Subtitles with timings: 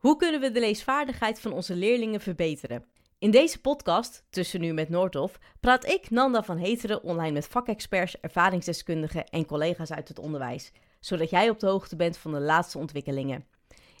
[0.00, 2.84] Hoe kunnen we de leesvaardigheid van onze leerlingen verbeteren?
[3.18, 8.20] In deze podcast, Tussen Nu met Noordhof, praat ik, Nanda van Heteren, online met vakexperts,
[8.20, 12.78] ervaringsdeskundigen en collega's uit het onderwijs, zodat jij op de hoogte bent van de laatste
[12.78, 13.44] ontwikkelingen.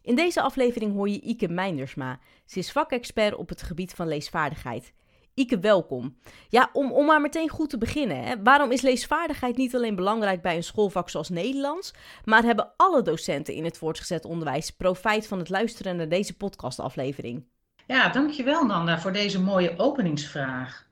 [0.02, 2.18] In deze aflevering hoor je Ike Meindersma.
[2.46, 4.92] Ze is vakexpert op het gebied van leesvaardigheid.
[5.40, 6.16] Ike, welkom.
[6.48, 8.24] Ja, om, om maar meteen goed te beginnen.
[8.24, 8.42] Hè.
[8.42, 11.92] Waarom is leesvaardigheid niet alleen belangrijk bij een schoolvak zoals Nederlands,
[12.24, 17.44] maar hebben alle docenten in het voortgezet onderwijs profijt van het luisteren naar deze podcastaflevering?
[17.86, 20.86] Ja, dankjewel Nanda voor deze mooie openingsvraag.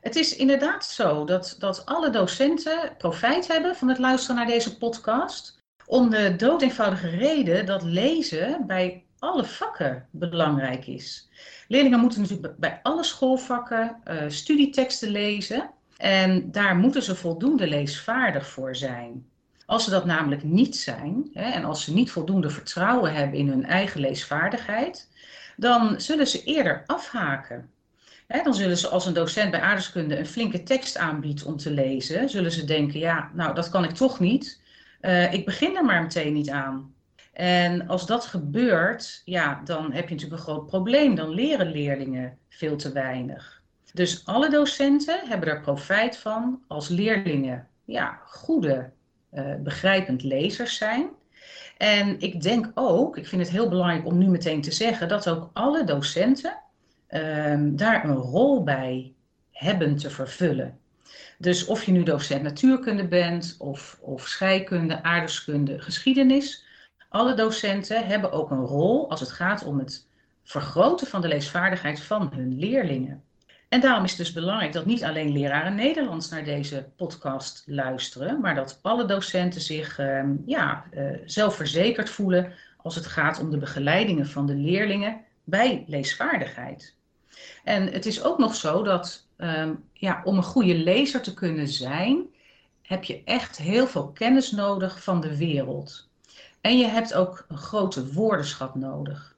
[0.00, 4.78] Het is inderdaad zo dat, dat alle docenten profijt hebben van het luisteren naar deze
[4.78, 5.62] podcast.
[5.86, 11.28] Om de dood eenvoudige reden dat lezen bij alle vakken belangrijk is.
[11.68, 15.70] Leerlingen moeten natuurlijk bij alle schoolvakken uh, studieteksten lezen.
[15.96, 19.26] En daar moeten ze voldoende leesvaardig voor zijn.
[19.66, 23.48] Als ze dat namelijk niet zijn, hè, en als ze niet voldoende vertrouwen hebben in
[23.48, 25.08] hun eigen leesvaardigheid,
[25.56, 27.70] dan zullen ze eerder afhaken.
[28.26, 31.70] Hè, dan zullen ze als een docent bij aardrijkskunde een flinke tekst aanbiedt om te
[31.70, 34.60] lezen, zullen ze denken, ja, nou dat kan ik toch niet.
[35.00, 36.93] Uh, ik begin er maar meteen niet aan.
[37.34, 41.14] En als dat gebeurt, ja, dan heb je natuurlijk een groot probleem.
[41.14, 43.62] Dan leren leerlingen veel te weinig.
[43.92, 48.90] Dus alle docenten hebben er profijt van als leerlingen ja, goede,
[49.32, 51.08] uh, begrijpend lezers zijn.
[51.76, 55.28] En ik denk ook, ik vind het heel belangrijk om nu meteen te zeggen, dat
[55.28, 56.58] ook alle docenten
[57.10, 59.12] uh, daar een rol bij
[59.50, 60.78] hebben te vervullen.
[61.38, 66.63] Dus of je nu docent natuurkunde bent, of, of scheikunde, aardrijkskunde, geschiedenis,
[67.14, 70.06] alle docenten hebben ook een rol als het gaat om het
[70.42, 73.22] vergroten van de leesvaardigheid van hun leerlingen.
[73.68, 78.40] En daarom is het dus belangrijk dat niet alleen leraren Nederlands naar deze podcast luisteren,
[78.40, 83.58] maar dat alle docenten zich uh, ja, uh, zelfverzekerd voelen als het gaat om de
[83.58, 86.94] begeleidingen van de leerlingen bij leesvaardigheid.
[87.64, 91.68] En het is ook nog zo dat uh, ja, om een goede lezer te kunnen
[91.68, 92.26] zijn,
[92.82, 96.12] heb je echt heel veel kennis nodig van de wereld.
[96.64, 99.36] En je hebt ook een grote woordenschat nodig.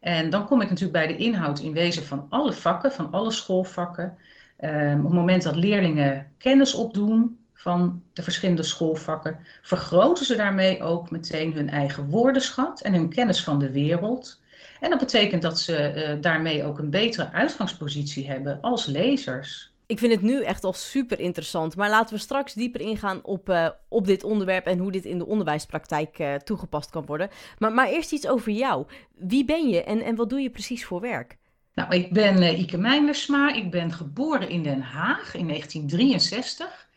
[0.00, 3.30] En dan kom ik natuurlijk bij de inhoud in wezen van alle vakken, van alle
[3.30, 4.16] schoolvakken.
[4.60, 10.82] Um, op het moment dat leerlingen kennis opdoen van de verschillende schoolvakken, vergroten ze daarmee
[10.82, 14.40] ook meteen hun eigen woordenschat en hun kennis van de wereld.
[14.80, 19.74] En dat betekent dat ze uh, daarmee ook een betere uitgangspositie hebben als lezers.
[19.86, 21.76] Ik vind het nu echt al super interessant.
[21.76, 25.18] Maar laten we straks dieper ingaan op, uh, op dit onderwerp en hoe dit in
[25.18, 27.28] de onderwijspraktijk uh, toegepast kan worden.
[27.58, 28.86] Maar, maar eerst iets over jou.
[29.14, 31.36] Wie ben je en, en wat doe je precies voor werk?
[31.74, 33.52] Nou, ik ben uh, Ike Meinersma.
[33.52, 36.88] Ik ben geboren in Den Haag in 1963.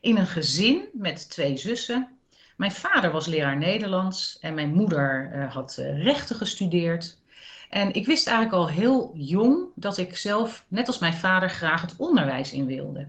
[0.00, 2.08] In een gezin met twee zussen.
[2.56, 7.18] Mijn vader was leraar Nederlands en mijn moeder had rechten gestudeerd.
[7.68, 11.80] En ik wist eigenlijk al heel jong dat ik zelf, net als mijn vader, graag
[11.80, 13.08] het onderwijs in wilde.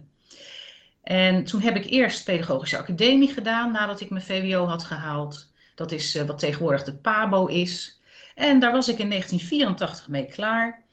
[1.03, 5.51] En toen heb ik eerst pedagogische academie gedaan nadat ik mijn VWO had gehaald.
[5.75, 8.01] Dat is uh, wat tegenwoordig de PABO is.
[8.35, 10.83] En daar was ik in 1984 mee klaar.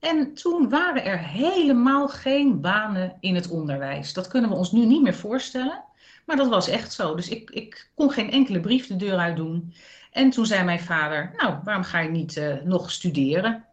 [0.00, 4.12] En toen waren er helemaal geen banen in het onderwijs.
[4.12, 5.84] Dat kunnen we ons nu niet meer voorstellen.
[6.26, 7.14] Maar dat was echt zo.
[7.14, 9.74] Dus ik, ik kon geen enkele brief de deur uit doen.
[10.12, 13.64] En toen zei mijn vader, nou, waarom ga je niet uh, nog studeren?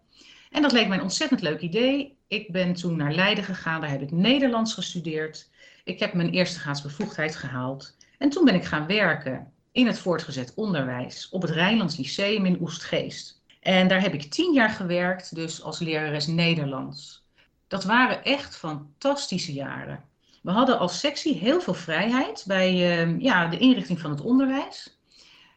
[0.52, 2.18] En dat leek mij een ontzettend leuk idee.
[2.28, 5.50] Ik ben toen naar Leiden gegaan, daar heb ik Nederlands gestudeerd.
[5.84, 7.98] Ik heb mijn eerste graadsbevoegdheid gehaald.
[8.18, 12.62] En toen ben ik gaan werken in het voortgezet onderwijs op het Rijnlands Lyceum in
[12.62, 13.42] Oestgeest.
[13.60, 17.26] En daar heb ik tien jaar gewerkt, dus als lerares Nederlands.
[17.68, 20.04] Dat waren echt fantastische jaren.
[20.42, 24.99] We hadden als sectie heel veel vrijheid bij uh, ja, de inrichting van het onderwijs.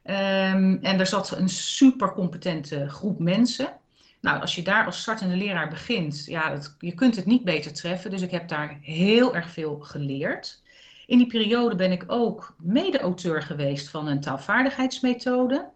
[0.05, 3.73] Um, en er zat een super competente groep mensen.
[4.21, 8.11] Nou, als je daar als startende leraar begint, ja, je kunt het niet beter treffen.
[8.11, 10.63] Dus ik heb daar heel erg veel geleerd.
[11.07, 15.69] In die periode ben ik ook mede-auteur geweest van een taalvaardigheidsmethode.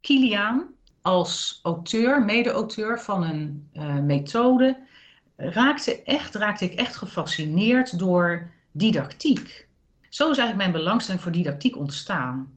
[0.00, 0.66] Kiliaan,
[1.02, 4.78] als auteur, mede-auteur van een uh, methode,
[5.36, 9.68] raakte, echt, raakte ik echt gefascineerd door didactiek.
[10.08, 12.55] Zo is eigenlijk mijn belangstelling voor didactiek ontstaan.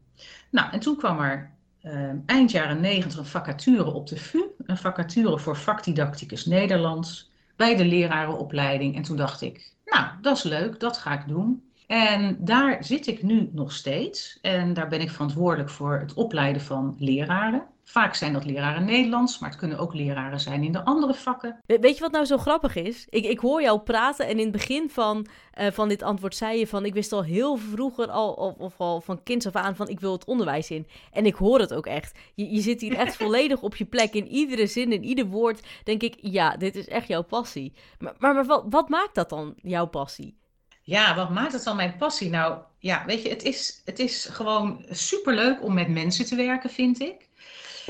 [0.49, 1.51] Nou, en toen kwam er
[1.83, 7.75] uh, eind jaren negentig een vacature op de VU, een vacature voor vakdidacticus Nederlands, bij
[7.75, 8.95] de lerarenopleiding.
[8.95, 11.63] En toen dacht ik, nou, dat is leuk, dat ga ik doen.
[11.87, 14.37] En daar zit ik nu nog steeds.
[14.41, 19.39] En daar ben ik verantwoordelijk voor het opleiden van leraren, Vaak zijn dat leraren Nederlands,
[19.39, 21.59] maar het kunnen ook leraren zijn in de andere vakken.
[21.65, 23.07] Weet je wat nou zo grappig is?
[23.09, 25.27] Ik, ik hoor jou praten en in het begin van,
[25.59, 26.85] uh, van dit antwoord zei je van...
[26.85, 29.99] ik wist al heel vroeger, al, of, of al van kinds af aan, van ik
[29.99, 30.87] wil het onderwijs in.
[31.11, 32.19] En ik hoor het ook echt.
[32.35, 34.13] Je, je zit hier echt volledig op je plek.
[34.13, 37.73] In iedere zin, in ieder woord denk ik, ja, dit is echt jouw passie.
[37.99, 40.37] Maar, maar, maar wat, wat maakt dat dan, jouw passie?
[40.81, 42.29] Ja, wat maakt het dan mijn passie?
[42.29, 46.69] Nou, ja, weet je, het is, het is gewoon superleuk om met mensen te werken,
[46.69, 47.28] vind ik.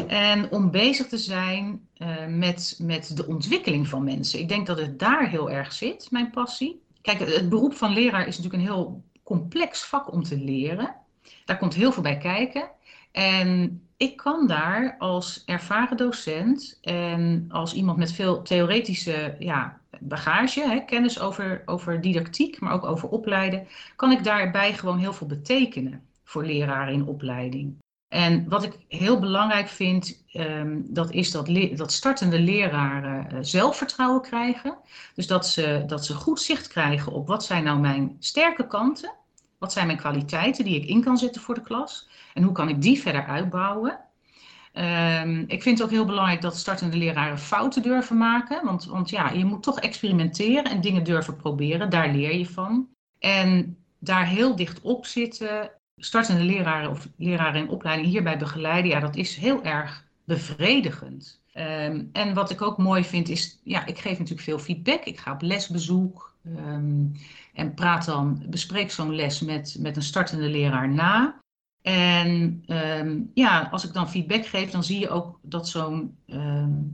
[0.07, 4.39] En om bezig te zijn uh, met, met de ontwikkeling van mensen.
[4.39, 6.81] Ik denk dat het daar heel erg zit, mijn passie.
[7.01, 10.95] Kijk, het beroep van leraar is natuurlijk een heel complex vak om te leren.
[11.45, 12.69] Daar komt heel veel bij kijken.
[13.11, 20.61] En ik kan daar als ervaren docent en als iemand met veel theoretische ja, bagage,
[20.61, 25.27] hè, kennis over, over didactiek, maar ook over opleiden, kan ik daarbij gewoon heel veel
[25.27, 27.77] betekenen voor leraren in opleiding.
[28.09, 34.21] En wat ik heel belangrijk vind, um, dat is dat, dat startende leraren uh, zelfvertrouwen
[34.21, 34.77] krijgen.
[35.15, 39.13] Dus dat ze, dat ze goed zicht krijgen op wat zijn nou mijn sterke kanten,
[39.57, 42.69] wat zijn mijn kwaliteiten die ik in kan zetten voor de klas en hoe kan
[42.69, 44.00] ik die verder uitbouwen.
[44.73, 49.09] Um, ik vind het ook heel belangrijk dat startende leraren fouten durven maken, want, want
[49.09, 52.88] ja, je moet toch experimenteren en dingen durven proberen, daar leer je van.
[53.19, 58.99] En daar heel dicht op zitten startende leraren of leraren in opleiding hierbij begeleiden, ja,
[58.99, 61.41] dat is heel erg bevredigend.
[61.53, 65.03] Um, en wat ik ook mooi vind is, ja, ik geef natuurlijk veel feedback.
[65.03, 67.11] Ik ga op lesbezoek um,
[67.53, 71.39] en praat dan, bespreek zo'n les met, met een startende leraar na.
[71.81, 76.17] En um, ja, als ik dan feedback geef, dan zie je ook dat zo'n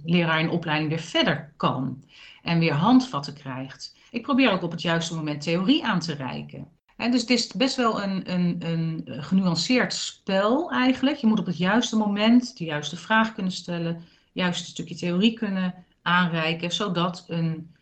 [0.04, 2.04] leraar in opleiding weer verder kan
[2.42, 3.96] en weer handvatten krijgt.
[4.12, 6.68] Ik probeer ook op het juiste moment theorie aan te reiken.
[6.98, 11.18] Dus het is best wel een, een, een genuanceerd spel eigenlijk.
[11.18, 15.34] Je moet op het juiste moment de juiste vraag kunnen stellen, juist een stukje theorie
[15.34, 17.76] kunnen aanreiken, zodat een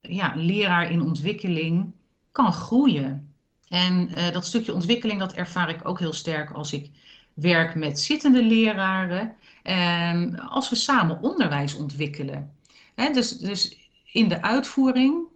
[0.00, 1.92] ja, leraar in ontwikkeling
[2.32, 3.34] kan groeien.
[3.68, 6.90] En uh, dat stukje ontwikkeling, dat ervaar ik ook heel sterk als ik
[7.34, 9.34] werk met zittende leraren.
[9.62, 12.54] En als we samen onderwijs ontwikkelen.
[12.94, 15.26] Dus, dus in de uitvoering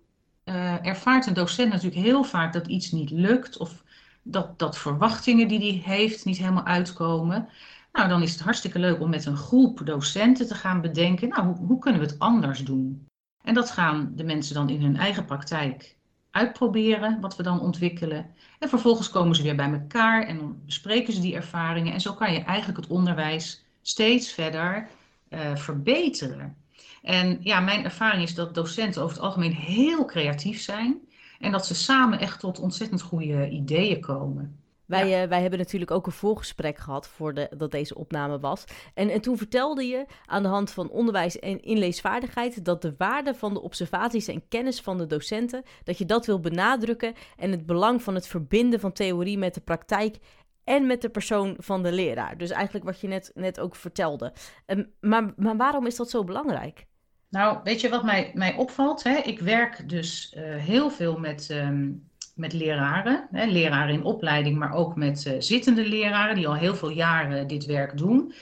[0.45, 3.83] uh, ervaart een docent natuurlijk heel vaak dat iets niet lukt of
[4.23, 7.49] dat, dat verwachtingen die hij heeft niet helemaal uitkomen.
[7.93, 11.57] Nou, dan is het hartstikke leuk om met een groep docenten te gaan bedenken, nou,
[11.57, 13.07] hoe, kunnen we het anders doen?
[13.43, 15.97] En dat gaan de mensen dan in hun eigen praktijk
[16.31, 18.31] uitproberen, wat we dan ontwikkelen.
[18.59, 21.93] En vervolgens komen ze weer bij elkaar en bespreken ze die ervaringen.
[21.93, 24.89] En zo kan je eigenlijk het onderwijs steeds verder
[25.29, 26.57] uh, verbeteren.
[27.03, 31.01] En ja, mijn ervaring is dat docenten over het algemeen heel creatief zijn
[31.39, 34.59] en dat ze samen echt tot ontzettend goede ideeën komen.
[34.91, 35.23] Wij, ja.
[35.23, 38.65] uh, wij hebben natuurlijk ook een voorgesprek gehad voordat deze opname was.
[38.95, 43.35] En, en toen vertelde je aan de hand van onderwijs en inleesvaardigheid dat de waarde
[43.35, 47.67] van de observaties en kennis van de docenten, dat je dat wil benadrukken en het
[47.67, 50.19] belang van het verbinden van theorie met de praktijk
[50.65, 52.39] en met de persoon van de leraar.
[52.39, 54.33] Dus eigenlijk wat je net, net ook vertelde.
[54.67, 56.87] Um, maar, maar waarom is dat zo belangrijk?
[57.31, 59.03] Nou, weet je wat mij, mij opvalt?
[59.03, 59.17] Hè?
[59.17, 63.45] Ik werk dus uh, heel veel met, um, met leraren, hè?
[63.45, 67.67] leraren in opleiding, maar ook met uh, zittende leraren die al heel veel jaren dit
[67.67, 68.35] werk doen.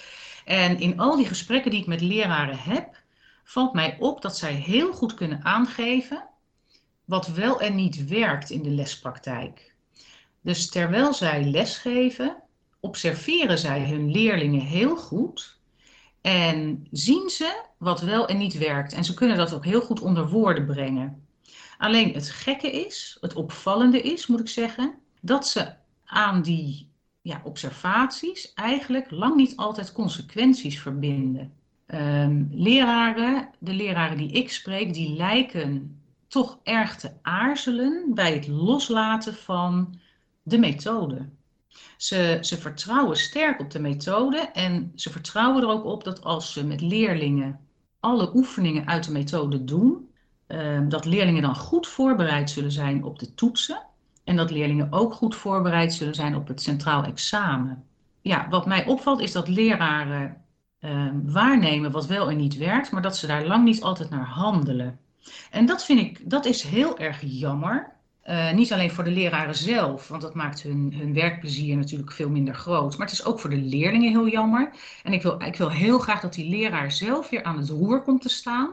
[0.44, 3.02] En in al die gesprekken die ik met leraren heb,
[3.44, 6.24] valt mij op dat zij heel goed kunnen aangeven
[7.04, 9.74] wat wel en niet werkt in de lespraktijk.
[10.40, 12.36] Dus terwijl zij lesgeven,
[12.80, 15.57] observeren zij hun leerlingen heel goed
[16.20, 18.92] en zien ze wat wel en niet werkt.
[18.92, 21.26] En ze kunnen dat ook heel goed onder woorden brengen.
[21.78, 25.72] Alleen het gekke is, het opvallende is, moet ik zeggen, dat ze
[26.04, 31.52] aan die ja, observaties eigenlijk lang niet altijd consequenties verbinden.
[31.86, 38.46] Um, leraren, de leraren die ik spreek, die lijken toch erg te aarzelen bij het
[38.46, 39.98] loslaten van
[40.42, 41.28] de methode.
[41.96, 46.52] Ze, ze vertrouwen sterk op de methode en ze vertrouwen er ook op dat als
[46.52, 47.60] ze met leerlingen
[48.00, 50.10] alle oefeningen uit de methode doen,
[50.48, 53.82] uh, dat leerlingen dan goed voorbereid zullen zijn op de toetsen
[54.24, 57.84] en dat leerlingen ook goed voorbereid zullen zijn op het centraal examen.
[58.20, 60.44] Ja, wat mij opvalt is dat leraren
[60.80, 64.26] uh, waarnemen wat wel en niet werkt, maar dat ze daar lang niet altijd naar
[64.26, 64.98] handelen.
[65.50, 67.96] En dat vind ik, dat is heel erg jammer.
[68.28, 72.30] Uh, niet alleen voor de leraren zelf, want dat maakt hun, hun werkplezier natuurlijk veel
[72.30, 72.98] minder groot.
[72.98, 74.72] Maar het is ook voor de leerlingen heel jammer.
[75.02, 78.02] En ik wil, ik wil heel graag dat die leraar zelf weer aan het roer
[78.02, 78.70] komt te staan.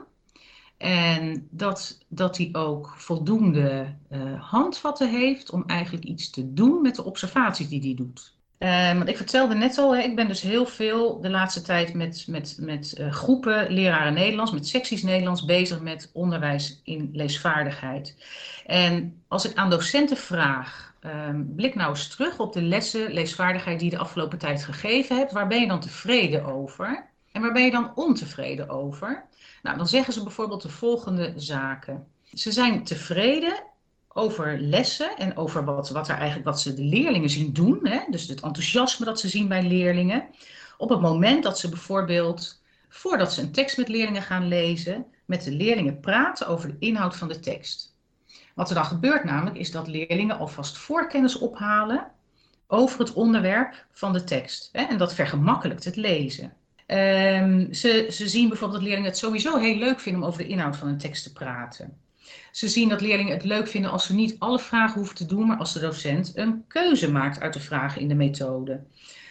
[0.77, 6.95] En dat, dat hij ook voldoende uh, handvatten heeft om eigenlijk iets te doen met
[6.95, 8.34] de observaties die hij doet.
[8.59, 11.93] Um, want ik vertelde net al, hè, ik ben dus heel veel de laatste tijd
[11.93, 18.15] met, met, met uh, groepen leraren Nederlands, met secties Nederlands bezig met onderwijs in leesvaardigheid.
[18.65, 23.79] En als ik aan docenten vraag, um, blik nou eens terug op de lessen leesvaardigheid
[23.79, 25.31] die je de afgelopen tijd gegeven hebt.
[25.31, 27.05] Waar ben je dan tevreden over?
[27.31, 29.25] En waar ben je dan ontevreden over?
[29.61, 32.07] Nou, dan zeggen ze bijvoorbeeld de volgende zaken.
[32.33, 33.63] Ze zijn tevreden
[34.17, 37.79] over lessen en over wat, wat, er eigenlijk, wat ze de leerlingen zien doen.
[37.83, 37.99] Hè?
[38.09, 40.25] Dus het enthousiasme dat ze zien bij leerlingen.
[40.77, 45.43] Op het moment dat ze bijvoorbeeld, voordat ze een tekst met leerlingen gaan lezen, met
[45.43, 47.95] de leerlingen praten over de inhoud van de tekst.
[48.53, 52.11] Wat er dan gebeurt namelijk is dat leerlingen alvast voorkennis ophalen
[52.67, 54.69] over het onderwerp van de tekst.
[54.71, 54.83] Hè?
[54.83, 56.53] En dat vergemakkelijkt het lezen.
[56.87, 60.49] Um, ze, ze zien bijvoorbeeld dat leerlingen het sowieso heel leuk vinden om over de
[60.49, 62.04] inhoud van een tekst te praten.
[62.51, 65.47] Ze zien dat leerlingen het leuk vinden als ze niet alle vragen hoeven te doen,
[65.47, 68.83] maar als de docent een keuze maakt uit de vragen in de methode.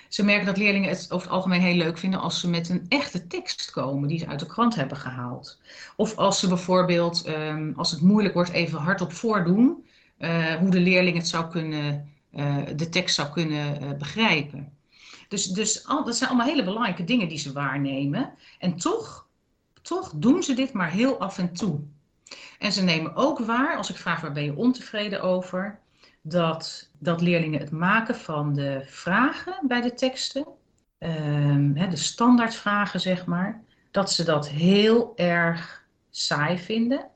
[0.08, 2.86] Ze merken dat leerlingen het over het algemeen heel leuk vinden als ze met een
[2.88, 5.60] echte tekst komen die ze uit de krant hebben gehaald.
[5.96, 9.84] Of als ze bijvoorbeeld, um, als het moeilijk wordt, even hardop voordoen
[10.18, 14.72] uh, hoe de leerling het zou kunnen, uh, de tekst zou kunnen uh, begrijpen.
[15.28, 18.32] Dus, dus al, dat zijn allemaal hele belangrijke dingen die ze waarnemen.
[18.58, 19.26] En toch,
[19.82, 21.80] toch doen ze dit maar heel af en toe.
[22.58, 25.78] En ze nemen ook waar, als ik vraag waar ben je ontevreden over,
[26.22, 30.46] dat, dat leerlingen het maken van de vragen bij de teksten,
[30.98, 37.08] um, de standaardvragen zeg maar, dat ze dat heel erg saai vinden.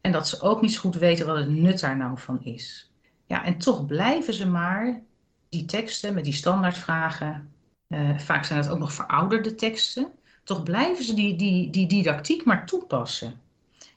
[0.00, 2.92] En dat ze ook niet goed weten wat het nut daar nou van is.
[3.26, 5.02] Ja, en toch blijven ze maar
[5.48, 7.52] die teksten met die standaardvragen,
[7.88, 10.12] uh, vaak zijn het ook nog verouderde teksten,
[10.44, 13.40] toch blijven ze die, die, die didactiek maar toepassen.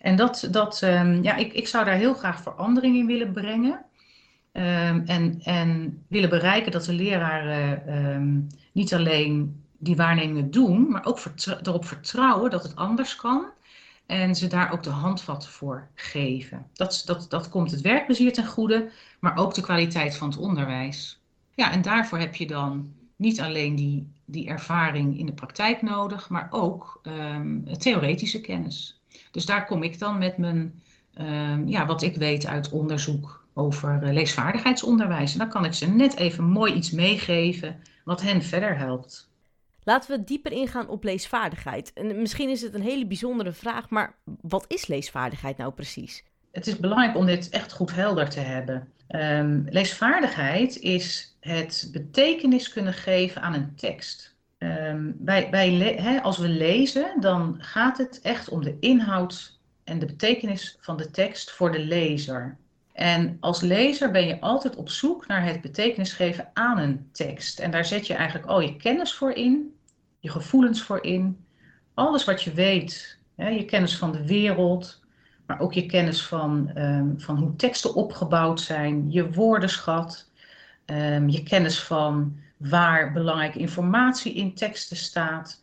[0.07, 3.85] En dat, dat um, ja, ik, ik zou daar heel graag verandering in willen brengen.
[4.53, 11.05] Um, en, en willen bereiken dat de leraren um, niet alleen die waarnemingen doen, maar
[11.05, 11.19] ook
[11.63, 13.45] erop vertrouwen dat het anders kan.
[14.05, 16.67] En ze daar ook de handvatten voor geven.
[16.73, 21.19] Dat, dat, dat komt het werkplezier ten goede, maar ook de kwaliteit van het onderwijs.
[21.55, 26.29] Ja, en daarvoor heb je dan niet alleen die, die ervaring in de praktijk nodig,
[26.29, 27.01] maar ook
[27.77, 28.96] theoretische kennis.
[29.31, 30.81] Dus daar kom ik dan met mijn,
[31.21, 35.33] uh, ja, wat ik weet uit onderzoek over uh, leesvaardigheidsonderwijs.
[35.33, 39.29] En dan kan ik ze net even mooi iets meegeven wat hen verder helpt.
[39.83, 41.93] Laten we dieper ingaan op leesvaardigheid.
[41.93, 46.23] En misschien is het een hele bijzondere vraag, maar wat is leesvaardigheid nou precies?
[46.51, 48.91] Het is belangrijk om dit echt goed helder te hebben.
[49.09, 54.35] Um, leesvaardigheid is het betekenis kunnen geven aan een tekst.
[54.57, 60.05] Um, bij, bij als we lezen, dan gaat het echt om de inhoud en de
[60.05, 62.57] betekenis van de tekst voor de lezer.
[62.93, 67.59] En als lezer ben je altijd op zoek naar het betekenis geven aan een tekst.
[67.59, 69.75] En daar zet je eigenlijk al je kennis voor in,
[70.19, 71.45] je gevoelens voor in,
[71.93, 75.03] alles wat je weet, je kennis van de wereld,
[75.45, 80.29] maar ook je kennis van, um, van hoe teksten opgebouwd zijn, je woordenschat,
[80.85, 85.61] um, je kennis van waar belangrijke informatie in teksten staat,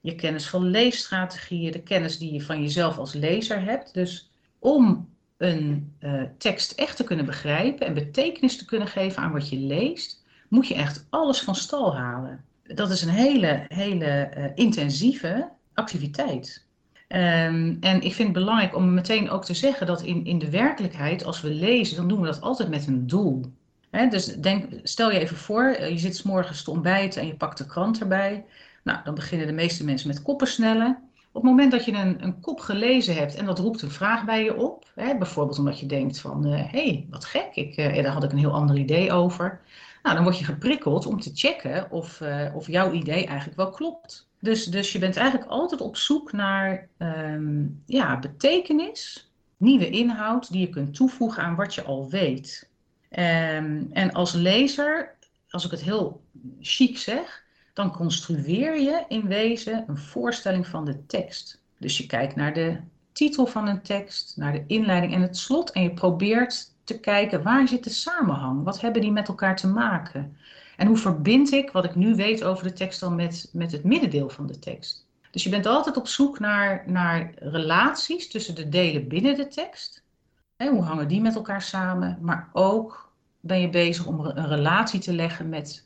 [0.00, 3.94] je kennis van leesstrategieën, de kennis die je van jezelf als lezer hebt.
[3.94, 9.32] Dus om een uh, tekst echt te kunnen begrijpen en betekenis te kunnen geven aan
[9.32, 12.44] wat je leest, moet je echt alles van stal halen.
[12.62, 16.66] Dat is een hele, hele uh, intensieve activiteit.
[17.08, 20.50] Um, en ik vind het belangrijk om meteen ook te zeggen dat in, in de
[20.50, 23.52] werkelijkheid, als we lezen, dan doen we dat altijd met een doel
[23.92, 27.34] dus denk, stel je even voor, eh, je zit s morgens te ontbijten en je
[27.34, 28.44] pakt de krant erbij.
[28.82, 30.98] Nou, dan beginnen de meeste mensen met koppen snellen.
[31.32, 34.24] Op het moment dat je een, een kop gelezen hebt en dat roept een vraag
[34.24, 37.76] bij je op, hè, bijvoorbeeld omdat je denkt van, hé, uh, hey, wat gek, ik,
[37.76, 39.60] uh, daar had ik een heel ander idee over.
[40.02, 42.22] Nou, dan word je geprikkeld om te checken of,
[42.54, 44.28] of jouw idee eigenlijk wel klopt.
[44.40, 50.60] Dus, dus je bent eigenlijk altijd op zoek naar um, ja, betekenis, nieuwe inhoud die
[50.60, 52.70] je kunt toevoegen aan wat je al weet.
[53.18, 55.14] Um, en als lezer,
[55.50, 56.22] als ik het heel
[56.60, 61.62] chic zeg, dan construeer je in wezen een voorstelling van de tekst.
[61.78, 62.80] Dus je kijkt naar de
[63.12, 67.42] titel van een tekst, naar de inleiding en het slot en je probeert te kijken
[67.42, 68.64] waar zit de samenhang?
[68.64, 70.36] Wat hebben die met elkaar te maken?
[70.76, 73.84] En hoe verbind ik wat ik nu weet over de tekst dan met, met het
[73.84, 75.06] middendeel van de tekst?
[75.30, 80.02] Dus je bent altijd op zoek naar, naar relaties tussen de delen binnen de tekst
[80.68, 82.18] hoe hangen die met elkaar samen?
[82.20, 83.01] Maar ook
[83.42, 85.84] ben je bezig om een relatie te leggen met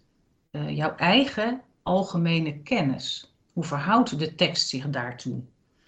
[0.50, 3.34] uh, jouw eigen algemene kennis.
[3.52, 5.40] Hoe verhoudt de tekst zich daartoe?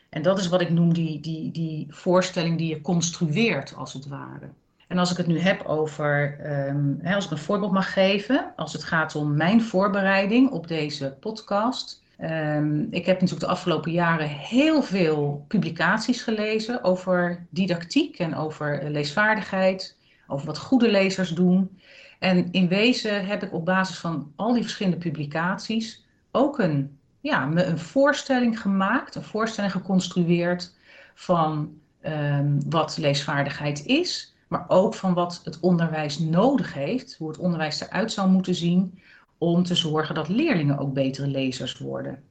[0.09, 4.09] En dat is wat ik noem die, die, die voorstelling die je construeert, als het
[4.09, 4.49] ware.
[4.87, 8.53] En als ik het nu heb over, um, hè, als ik een voorbeeld mag geven,
[8.57, 12.03] als het gaat om mijn voorbereiding op deze podcast.
[12.21, 18.91] Um, ik heb natuurlijk de afgelopen jaren heel veel publicaties gelezen over didactiek en over
[18.91, 19.97] leesvaardigheid,
[20.29, 21.79] over wat goede lezers doen.
[22.19, 27.51] En in wezen heb ik op basis van al die verschillende publicaties ook een, ja,
[27.55, 30.77] een voorstelling gemaakt, een voorstelling geconstrueerd
[31.15, 37.39] van um, wat leesvaardigheid is, maar ook van wat het onderwijs nodig heeft, hoe het
[37.39, 39.01] onderwijs eruit zou moeten zien
[39.39, 42.23] om te zorgen dat leerlingen ook betere lezers worden.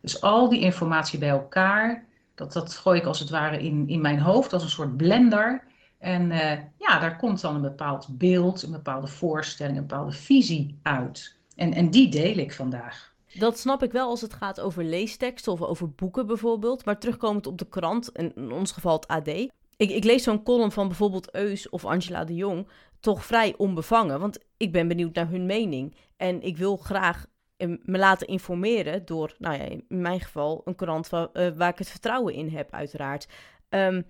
[0.00, 4.00] Dus al die informatie bij elkaar, dat, dat gooi ik als het ware in, in
[4.00, 5.62] mijn hoofd als een soort blender.
[6.06, 10.78] En uh, ja, daar komt dan een bepaald beeld, een bepaalde voorstelling, een bepaalde visie
[10.82, 11.36] uit.
[11.56, 13.14] En, en die deel ik vandaag.
[13.34, 16.84] Dat snap ik wel als het gaat over leesteksten of over boeken bijvoorbeeld.
[16.84, 19.28] Maar terugkomend op de krant, in ons geval het AD.
[19.28, 22.68] Ik, ik lees zo'n column van bijvoorbeeld Eus of Angela de Jong
[23.00, 24.20] toch vrij onbevangen.
[24.20, 25.96] Want ik ben benieuwd naar hun mening.
[26.16, 27.26] En ik wil graag
[27.58, 31.90] me laten informeren door, nou ja, in mijn geval, een krant waar, waar ik het
[31.90, 33.28] vertrouwen in heb, uiteraard.
[33.68, 34.06] Um,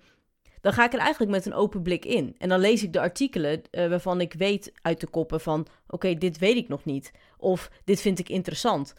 [0.67, 2.35] dan ga ik er eigenlijk met een open blik in.
[2.37, 5.67] En dan lees ik de artikelen uh, waarvan ik weet uit de koppen van...
[5.87, 7.11] oké, dit weet ik nog niet.
[7.37, 8.93] Of dit vind ik interessant.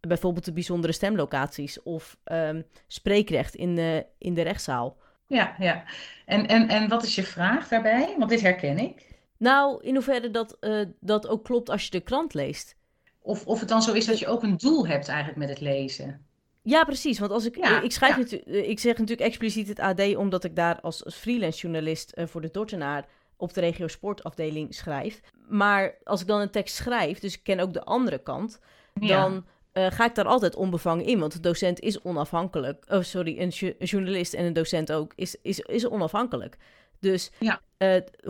[0.00, 4.96] Bijvoorbeeld de bijzondere stemlocaties of um, spreekrecht in de, in de rechtszaal.
[5.26, 5.84] Ja, ja.
[6.26, 8.14] En, en, en wat is je vraag daarbij?
[8.18, 9.06] Want dit herken ik.
[9.36, 12.76] Nou, in hoeverre dat, uh, dat ook klopt als je de krant leest.
[13.22, 15.60] Of, of het dan zo is dat je ook een doel hebt eigenlijk met het
[15.60, 16.26] lezen.
[16.64, 17.18] Ja, precies.
[17.18, 18.38] Want als ik, ja, ik schrijf ja.
[18.38, 22.26] Eh, ik zeg natuurlijk expliciet het AD omdat ik daar als, als freelance journalist uh,
[22.26, 23.06] voor de Dordtenaar
[23.36, 25.20] op de regio sportafdeling schrijf.
[25.48, 28.60] Maar als ik dan een tekst schrijf, dus ik ken ook de andere kant,
[29.00, 29.20] ja.
[29.20, 31.18] dan uh, ga ik daar altijd onbevangen in.
[31.18, 32.84] Want de docent is onafhankelijk.
[32.88, 36.56] Oh, sorry, een, een journalist en een docent ook is, is, is onafhankelijk.
[37.00, 37.30] Dus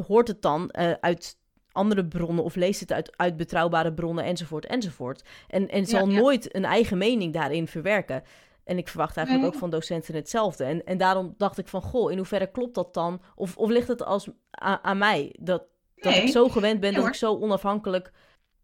[0.07, 1.37] hoort het dan uit
[1.75, 5.23] andere bronnen of leest het uit, uit betrouwbare bronnen enzovoort enzovoort.
[5.49, 6.21] En, en zal ja, ja.
[6.21, 8.23] nooit een eigen mening daarin verwerken.
[8.64, 9.54] En ik verwacht eigenlijk nee.
[9.54, 10.64] ook van docenten hetzelfde.
[10.64, 13.21] En, en daarom dacht ik van, goh, in hoeverre klopt dat dan?
[13.35, 15.35] Of, of ligt het als, aan, aan mij?
[15.40, 15.62] Dat,
[15.95, 16.23] dat nee.
[16.23, 18.12] ik zo gewend ben, dat ik zo onafhankelijk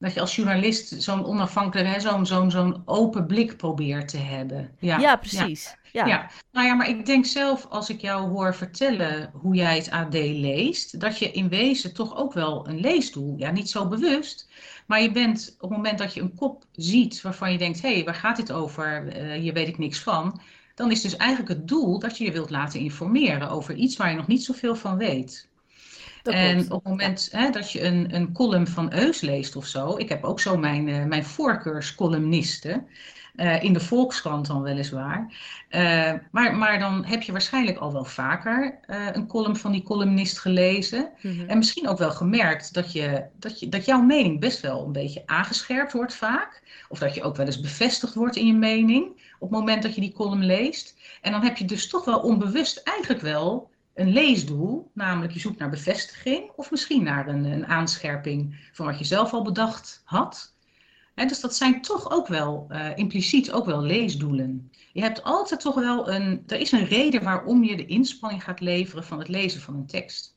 [0.01, 4.71] dat je als journalist zo'n onafhankelijk, zo'n zo'n zo'n open blik probeert te hebben.
[4.79, 5.79] Ja, ja precies.
[5.93, 6.07] Ja.
[6.07, 6.31] ja.
[6.53, 10.15] nou ja, maar ik denk zelf als ik jou hoor vertellen hoe jij het AD
[10.15, 14.49] leest, dat je in wezen toch ook wel een leesdoel, ja, niet zo bewust,
[14.87, 17.95] maar je bent op het moment dat je een kop ziet waarvan je denkt, hé,
[17.95, 19.17] hey, waar gaat dit over?
[19.17, 20.41] Uh, hier weet ik niks van.
[20.75, 24.11] Dan is dus eigenlijk het doel dat je je wilt laten informeren over iets waar
[24.11, 25.49] je nog niet zoveel van weet.
[26.23, 26.71] Dat en klopt.
[26.71, 30.09] op het moment hè, dat je een, een column van Eus leest of zo, ik
[30.09, 32.87] heb ook zo mijn, uh, mijn voorkeurscolumnisten.
[33.37, 35.33] Uh, in de Volkskrant dan weliswaar.
[35.71, 38.79] Uh, maar, maar dan heb je waarschijnlijk al wel vaker
[39.13, 41.11] een column van die columnist gelezen.
[41.21, 41.49] Mm -hmm.
[41.49, 44.93] En misschien ook wel gemerkt dat, je, dat, je, dat jouw mening best wel een
[44.93, 46.63] beetje aangescherpt wordt vaak.
[46.89, 49.07] Of dat je ook wel eens bevestigd wordt in je mening
[49.39, 50.95] op het moment dat je die column leest.
[51.21, 53.70] En dan heb je dus toch wel onbewust eigenlijk wel
[54.01, 58.99] een leesdoel, namelijk je zoekt naar bevestiging of misschien naar een, een aanscherping van wat
[58.99, 60.55] je zelf al bedacht had.
[61.15, 64.71] Dus dat zijn toch ook wel uh, impliciet ook wel leesdoelen.
[64.93, 68.61] Je hebt altijd toch wel een, er is een reden waarom je de inspanning gaat
[68.61, 70.37] leveren van het lezen van een tekst.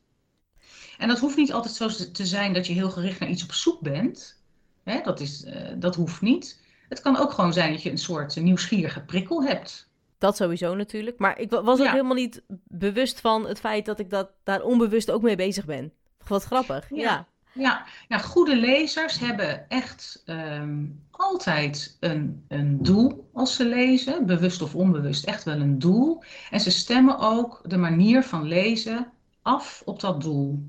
[0.97, 3.53] En dat hoeft niet altijd zo te zijn dat je heel gericht naar iets op
[3.53, 4.41] zoek bent.
[4.83, 6.61] He, dat, is, uh, dat hoeft niet.
[6.89, 9.89] Het kan ook gewoon zijn dat je een soort nieuwsgierige prikkel hebt.
[10.23, 11.17] Dat sowieso natuurlijk.
[11.17, 11.91] Maar ik was ook ja.
[11.91, 15.93] helemaal niet bewust van het feit dat ik dat, daar onbewust ook mee bezig ben.
[16.27, 16.89] Wat grappig.
[16.89, 16.95] Ja.
[16.95, 17.27] ja.
[17.53, 24.61] Ja, ja, goede lezers hebben echt um, altijd een, een doel als ze lezen, bewust
[24.61, 26.23] of onbewust, echt wel een doel.
[26.49, 30.63] En ze stemmen ook de manier van lezen af op dat doel.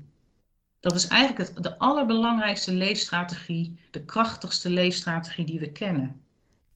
[0.79, 6.24] Dat is eigenlijk het, de allerbelangrijkste leesstrategie, de krachtigste leesstrategie die we kennen.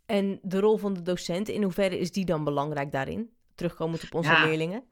[0.10, 3.30] En de rol van de docent, in hoeverre is die dan belangrijk daarin?
[3.56, 4.46] Terugkomend op onze ja.
[4.46, 4.84] leerlingen.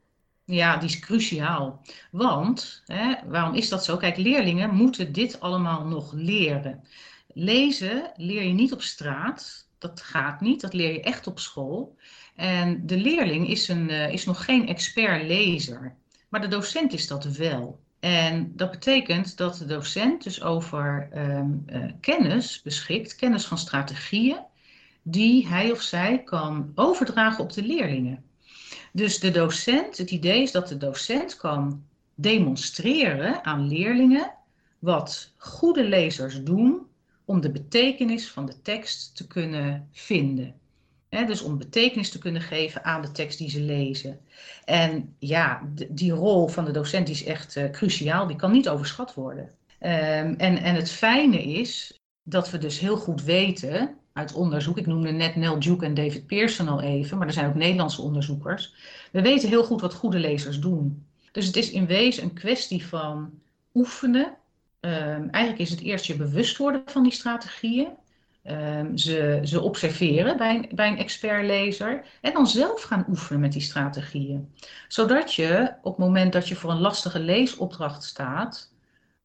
[0.44, 1.80] Ja, die is cruciaal.
[2.10, 3.96] Want, hè, waarom is dat zo?
[3.96, 6.84] Kijk, leerlingen moeten dit allemaal nog leren.
[7.26, 9.68] Lezen leer je niet op straat.
[9.78, 10.60] Dat gaat niet.
[10.60, 11.96] Dat leer je echt op school.
[12.36, 15.94] En de leerling is, een, uh, is nog geen expert lezer.
[16.28, 17.80] Maar de docent is dat wel.
[18.00, 24.46] En dat betekent dat de docent dus over um, uh, kennis beschikt, kennis van strategieën,
[25.10, 28.24] die hij of zij kan overdragen op de leerlingen.
[28.92, 34.32] Dus de docent, het idee is dat de docent kan demonstreren aan leerlingen
[34.78, 36.86] wat goede lezers doen
[37.24, 40.54] om de betekenis van de tekst te kunnen vinden.
[41.08, 44.18] dus om betekenis te kunnen geven aan de tekst die ze lezen.
[44.64, 49.14] En ja, die rol van de docent is echt uh, cruciaal, die kan niet overschat
[49.14, 49.44] worden.
[49.80, 54.86] Um, en, en het fijne is dat we dus heel goed weten uit onderzoek, ik
[54.86, 58.74] noemde net Nel Duke en David Pearson al even, maar er zijn ook Nederlandse onderzoekers.
[59.12, 61.06] We weten heel goed wat goede lezers doen.
[61.32, 63.30] Dus het is in wezen een kwestie van
[63.74, 64.36] oefenen.
[64.80, 67.88] Um, eigenlijk is het eerst je bewust worden van die strategieën.
[68.44, 73.52] Um, ze, ze observeren bij een, bij een expertlezer en dan zelf gaan oefenen met
[73.52, 74.52] die strategieën.
[74.88, 78.72] Zodat je op het moment dat je voor een lastige leesopdracht staat,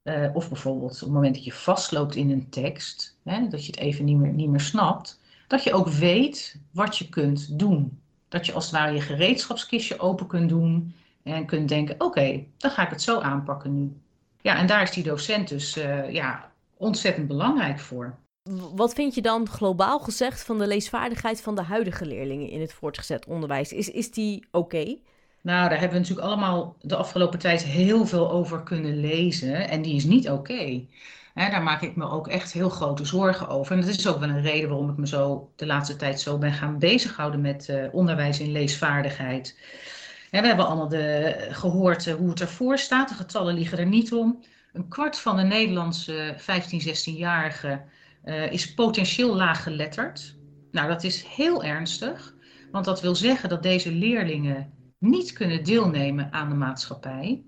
[0.04, 3.72] uh, of bijvoorbeeld op het moment dat je vastloopt in een tekst, hè, dat je
[3.72, 8.02] het even niet meer, niet meer snapt, dat je ook weet wat je kunt doen.
[8.28, 12.72] Dat je als het ware je gereedschapskistje open kunt doen en kunt denken, oké, dan
[12.72, 13.98] ga ik het zo aanpakken nu.
[14.42, 18.16] Ja, en daar is die docent dus uh, ja, ontzettend belangrijk voor.
[18.76, 22.74] Wat vind je dan globaal gezegd van de leesvaardigheid van de huidige leerlingen in het
[22.74, 23.74] voortgezet onderwijs?
[23.74, 24.98] Is, is die oké?
[25.44, 29.82] Nou, daar hebben we natuurlijk allemaal de afgelopen tijd heel veel over kunnen lezen en
[29.82, 30.86] die is niet oké.
[31.34, 33.76] Daar maak ik me ook echt heel grote zorgen over.
[33.76, 36.38] En dat is ook wel een reden waarom ik me zo de laatste tijd zo
[36.38, 39.60] ben gaan bezighouden met uh, onderwijs in leesvaardigheid.
[40.32, 43.10] we hebben allemaal de, gehoord uh, hoe het ervoor staat.
[43.10, 44.44] De getallen liegen er niet om.
[44.74, 47.82] Een kwart van de Nederlandse 15, 16-jarigen
[48.26, 50.36] uh, is potentieel laaggeletterd.
[50.72, 52.36] Nou, dat is heel ernstig.
[52.72, 57.44] Want dat wil zeggen dat deze leerlingen niet kunnen deelnemen aan de maatschappij.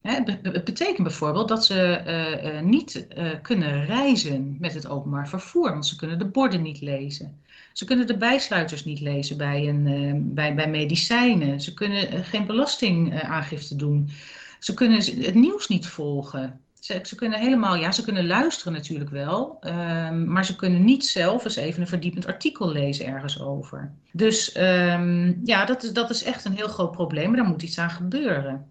[0.00, 5.86] Het betekent bijvoorbeeld dat ze uh, niet uh, kunnen reizen met het openbaar vervoer, want
[5.86, 7.40] ze kunnen de borden niet lezen.
[7.72, 11.60] Ze kunnen de bijsluiters niet lezen bij, een, bij, bij medicijnen.
[11.60, 14.10] Ze kunnen geen belastingaangifte doen.
[14.58, 16.60] Ze kunnen het nieuws niet volgen.
[16.84, 21.06] Ze, ze, kunnen helemaal, ja, ze kunnen luisteren natuurlijk wel, um, maar ze kunnen niet
[21.06, 23.92] zelf eens even een verdiepend artikel lezen ergens over.
[24.12, 27.78] Dus um, ja, dat is, dat is echt een heel groot probleem, daar moet iets
[27.78, 28.66] aan gebeuren.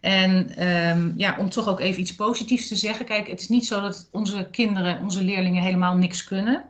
[0.00, 3.66] En um, ja, om toch ook even iets positiefs te zeggen, kijk, het is niet
[3.66, 6.64] zo dat onze kinderen, onze leerlingen helemaal niks kunnen.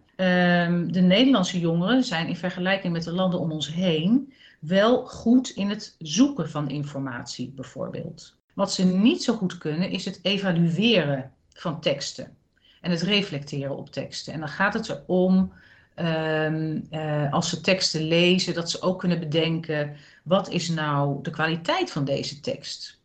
[0.93, 5.69] de Nederlandse jongeren zijn in vergelijking met de landen om ons heen wel goed in
[5.69, 8.38] het zoeken van informatie, bijvoorbeeld.
[8.59, 12.37] Wat ze niet zo goed kunnen is het evalueren van teksten
[12.81, 14.33] en het reflecteren op teksten.
[14.33, 15.53] En dan gaat het erom,
[15.97, 16.89] um,
[17.31, 22.05] als ze teksten lezen, dat ze ook kunnen bedenken, wat is nou de kwaliteit van
[22.05, 23.01] deze tekst?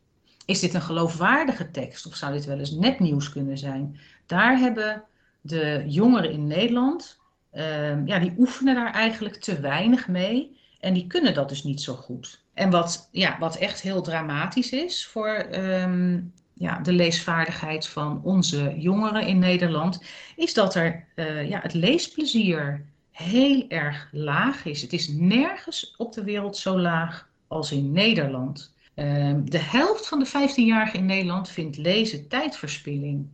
[0.46, 4.00] Is dit een geloofwaardige tekst of zou dit wel eens nepnieuws kunnen zijn?
[4.26, 5.04] Daar hebben
[5.42, 7.20] de jongeren in Nederland,
[7.54, 11.82] uh, ja, die oefenen daar eigenlijk te weinig mee en die kunnen dat dus niet
[11.82, 12.43] zo goed.
[12.54, 18.76] En wat, ja, wat echt heel dramatisch is voor um, ja, de leesvaardigheid van onze
[18.78, 20.04] jongeren in Nederland,
[20.36, 24.82] is dat er uh, ja, het leesplezier heel erg laag is.
[24.82, 28.74] Het is nergens op de wereld zo laag als in Nederland.
[28.96, 33.28] Um, de helft van de 15-jarigen in Nederland vindt lezen tijdverspilling.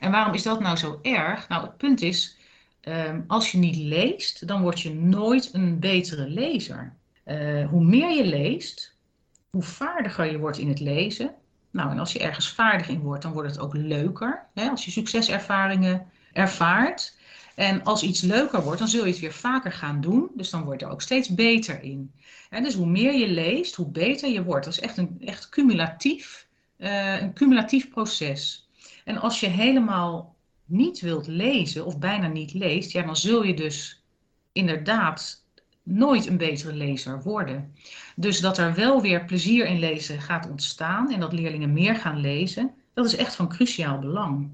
[0.00, 1.48] En waarom is dat nou zo erg?
[1.48, 2.36] Nou, het punt is,
[2.82, 6.96] um, als je niet leest, dan word je nooit een betere lezer.
[7.26, 8.96] Uh, hoe meer je leest,
[9.50, 11.34] hoe vaardiger je wordt in het lezen.
[11.70, 14.46] Nou, en als je ergens vaardig in wordt, dan wordt het ook leuker.
[14.54, 14.68] Hè?
[14.68, 17.14] Als je succeservaringen ervaart.
[17.54, 20.30] En als iets leuker wordt, dan zul je het weer vaker gaan doen.
[20.34, 22.12] Dus dan word je er ook steeds beter in.
[22.50, 24.64] En dus hoe meer je leest, hoe beter je wordt.
[24.64, 26.46] Dat is echt een echt cumulatief,
[26.78, 28.68] uh, een cumulatief proces.
[29.04, 30.34] En als je helemaal
[30.64, 34.02] niet wilt lezen of bijna niet leest, ja, dan zul je dus
[34.52, 35.45] inderdaad
[35.86, 37.74] nooit een betere lezer worden.
[38.16, 42.20] Dus dat er wel weer plezier in lezen gaat ontstaan en dat leerlingen meer gaan
[42.20, 44.50] lezen, dat is echt van cruciaal belang.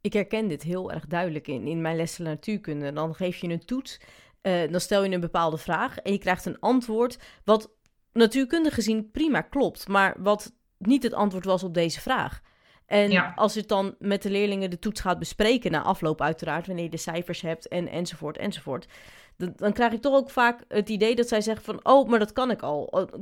[0.00, 2.92] Ik herken dit heel erg duidelijk in, in mijn lessen natuurkunde.
[2.92, 4.00] Dan geef je een toets,
[4.42, 7.70] uh, dan stel je een bepaalde vraag en je krijgt een antwoord wat
[8.12, 12.42] natuurkundig gezien prima klopt, maar wat niet het antwoord was op deze vraag.
[12.86, 16.66] En als je het dan met de leerlingen de toets gaat bespreken, na afloop uiteraard,
[16.66, 18.86] wanneer je de cijfers hebt en enzovoort enzovoort,
[19.36, 22.18] dan, dan krijg ik toch ook vaak het idee dat zij zeggen van, oh, maar
[22.18, 22.82] dat kan ik al.
[22.82, 23.12] Oh,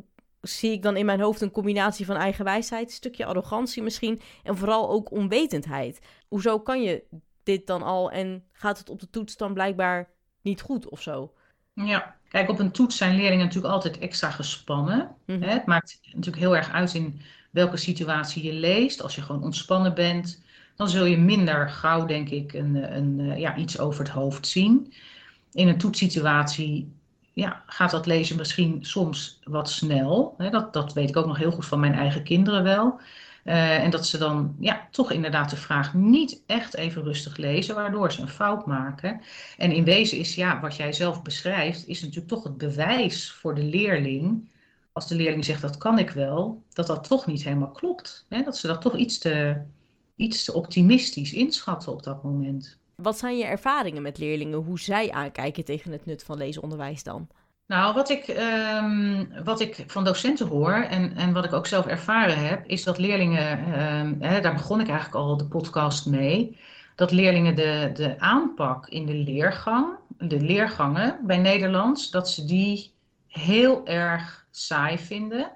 [0.40, 4.20] zie ik dan in mijn hoofd een combinatie van eigen wijsheid, een stukje arrogantie misschien,
[4.42, 5.98] en vooral ook onwetendheid.
[6.29, 7.05] Hoezo kan je
[7.42, 11.33] dit dan al en gaat het op de toets dan blijkbaar niet goed of zo?
[11.75, 15.16] Ja, kijk, op een toets zijn leerlingen natuurlijk altijd extra gespannen.
[15.27, 15.42] Mhm.
[15.42, 17.20] Het maakt natuurlijk heel erg uit in
[17.52, 19.02] welke situatie je leest.
[19.02, 20.42] Als je gewoon ontspannen bent,
[20.76, 24.92] dan zul je minder gauw, denk ik, een, een, ja, iets over het hoofd zien
[25.52, 26.92] in een toetssituatie
[27.32, 30.34] ja, gaat dat lezen misschien soms wat snel.
[30.50, 33.00] Dat, dat weet ik ook nog heel goed van mijn eigen kinderen wel.
[33.44, 38.12] en dat ze dan ja, toch inderdaad de vraag niet echt even rustig lezen, waardoor
[38.12, 39.20] ze een fout maken.
[39.58, 43.54] En in wezen is ja, wat jij zelf beschrijft, is natuurlijk toch het bewijs voor
[43.54, 44.50] de leerling.
[44.92, 48.26] Als de leerling zegt dat kan ik wel, dat dat toch niet helemaal klopt.
[48.28, 48.42] Hè?
[48.42, 49.62] Dat ze dat toch iets te,
[50.16, 52.78] iets te optimistisch inschatten op dat moment.
[52.94, 57.28] Wat zijn je ervaringen met leerlingen, hoe zij aankijken tegen het nut van leesonderwijs dan?
[57.66, 61.87] Nou, wat ik, um, wat ik van docenten hoor en, en wat ik ook zelf
[61.87, 66.59] ervaren heb, is dat leerlingen, um, hè, daar begon ik eigenlijk al de podcast mee,
[66.94, 69.87] dat leerlingen de, de aanpak in de leergang,
[70.18, 72.92] de leergangen bij Nederlands, dat ze die
[73.26, 75.52] heel erg saai vinden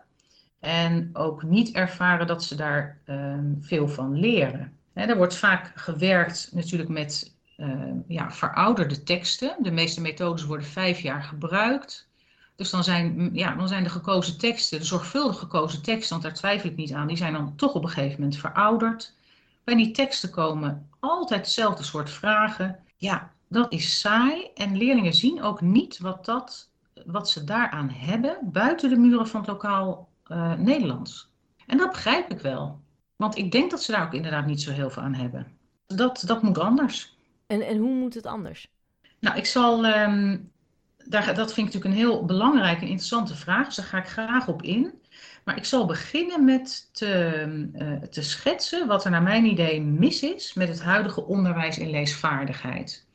[0.60, 4.72] en ook niet ervaren dat ze daar um, veel van leren.
[4.92, 9.56] Hè, er wordt vaak gewerkt natuurlijk met uh, ja, verouderde teksten.
[9.62, 12.08] De meeste methodes worden vijf jaar gebruikt.
[12.56, 16.34] Dus dan zijn, ja, dan zijn de gekozen teksten, de zorgvuldig gekozen teksten, want daar
[16.34, 19.14] twijfel ik niet aan, die zijn dan toch op een gegeven moment verouderd.
[19.64, 22.78] Bij die teksten komen altijd hetzelfde soort vragen.
[22.96, 26.70] Ja, dat is saai en leerlingen zien ook niet wat, dat,
[27.04, 31.30] wat ze daaraan hebben buiten de muren van het lokaal uh, Nederlands.
[31.66, 32.80] En dat begrijp ik wel,
[33.16, 35.46] want ik denk dat ze daar ook inderdaad niet zo heel veel aan hebben.
[35.86, 37.16] Dat, dat moet anders.
[37.46, 38.68] En, en hoe moet het anders?
[39.20, 40.50] Nou, ik zal, um,
[41.04, 44.08] daar, dat vind ik natuurlijk een heel belangrijke en interessante vraag, dus daar ga ik
[44.08, 44.92] graag op in.
[45.44, 50.22] Maar ik zal beginnen met te, uh, te schetsen wat er naar mijn idee mis
[50.22, 53.06] is met het huidige onderwijs in leesvaardigheid.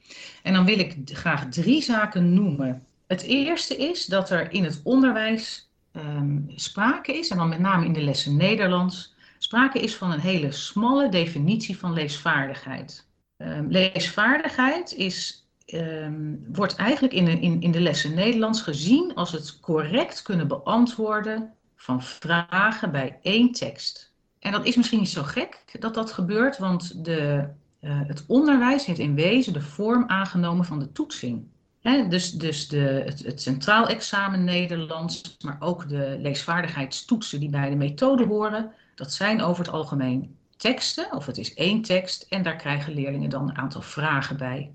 [0.44, 2.86] En dan wil ik graag drie zaken noemen.
[3.12, 7.86] Het eerste is dat er in het onderwijs um, sprake is, en dan met name
[7.86, 13.08] in de lessen Nederlands, sprake is van een hele smalle definitie van leesvaardigheid.
[13.38, 19.32] Um, leesvaardigheid is, um, wordt eigenlijk in de, in, in de lessen Nederlands gezien als
[19.32, 24.14] het correct kunnen beantwoorden van vragen bij één tekst.
[24.40, 27.48] En dat is misschien niet zo gek dat dat gebeurt, want de,
[27.82, 31.51] uh, het onderwijs heeft in wezen de vorm aangenomen van de toetsing.
[31.82, 37.76] Dus dus de, het, het, centraal examen Nederlands, maar ook de leesvaardigheidstoetsen die bij de
[37.76, 42.56] methode horen, dat zijn over het algemeen teksten, of het is één tekst, en daar
[42.56, 44.72] krijgen leerlingen dan een aantal vragen bij.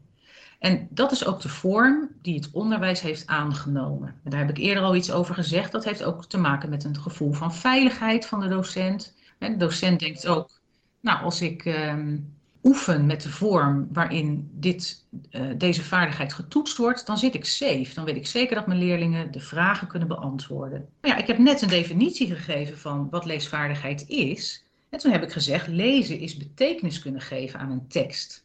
[0.59, 4.09] En dat is ook de vorm die het onderwijs heeft aangenomen.
[4.25, 5.73] En daar heb ik eerder al iets over gezegd.
[5.73, 9.15] Dat heeft ook te maken met een gevoel van veiligheid van de docent.
[9.39, 10.61] De docent denkt ook,
[11.01, 12.36] nou, als ik um,
[12.67, 17.95] oefen met de vorm waarin dit, uh, deze vaardigheid getoetst wordt, dan zit ik safe.
[17.95, 20.89] Dan weet ik zeker dat mijn leerlingen de vragen kunnen beantwoorden.
[21.01, 24.65] Nou ja, ik heb net een definitie gegeven van wat leesvaardigheid is.
[24.89, 28.45] En toen heb ik gezegd, lezen is betekenis kunnen geven aan een tekst.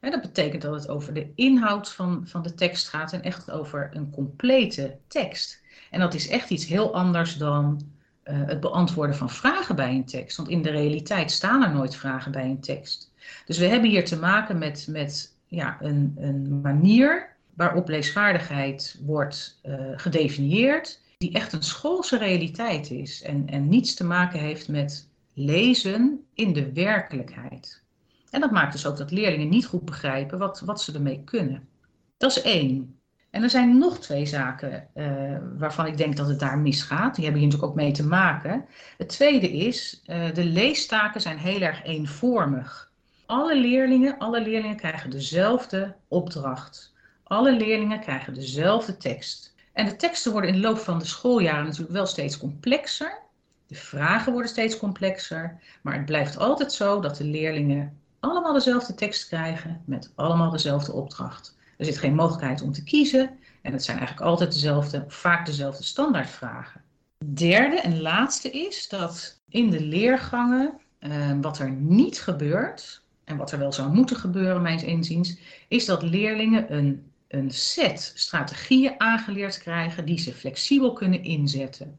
[0.00, 3.90] Dat betekent dat het over de inhoud van, van de tekst gaat en echt over
[3.92, 5.62] een complete tekst.
[5.90, 7.80] En dat is echt iets heel anders dan
[8.24, 10.36] uh, het beantwoorden van vragen bij een tekst.
[10.36, 13.09] Want in de realiteit staan er nooit vragen bij een tekst.
[13.46, 19.60] Dus we hebben hier te maken met, met ja, een, een manier waarop leesvaardigheid wordt
[19.64, 25.08] uh, gedefinieerd, die echt een schoolse realiteit is en, en niets te maken heeft met
[25.34, 27.82] lezen in de werkelijkheid.
[28.30, 31.68] En dat maakt dus ook dat leerlingen niet goed begrijpen wat, wat ze ermee kunnen.
[32.16, 33.00] Dat is één.
[33.30, 37.14] En er zijn nog twee zaken uh, waarvan ik denk dat het daar misgaat.
[37.14, 38.64] Die hebben hier natuurlijk ook mee te maken.
[38.98, 42.89] Het tweede is, uh, de leestaken zijn heel erg eenvormig.
[43.30, 46.92] Alle leerlingen, alle leerlingen krijgen dezelfde opdracht.
[47.22, 49.54] Alle leerlingen krijgen dezelfde tekst.
[49.72, 53.18] En de teksten worden in de loop van de schooljaren natuurlijk wel steeds complexer.
[53.66, 58.94] De vragen worden steeds complexer, maar het blijft altijd zo dat de leerlingen allemaal dezelfde
[58.94, 61.56] tekst krijgen met allemaal dezelfde opdracht.
[61.76, 65.84] Er zit geen mogelijkheid om te kiezen en het zijn eigenlijk altijd dezelfde, vaak dezelfde
[65.84, 66.82] standaardvragen.
[67.24, 73.52] Derde en laatste is dat in de leergangen eh, wat er niet gebeurt en wat
[73.52, 75.38] er wel zou moeten gebeuren, mijns inziens,
[75.68, 81.98] is dat leerlingen een, een set strategieën aangeleerd krijgen die ze flexibel kunnen inzetten.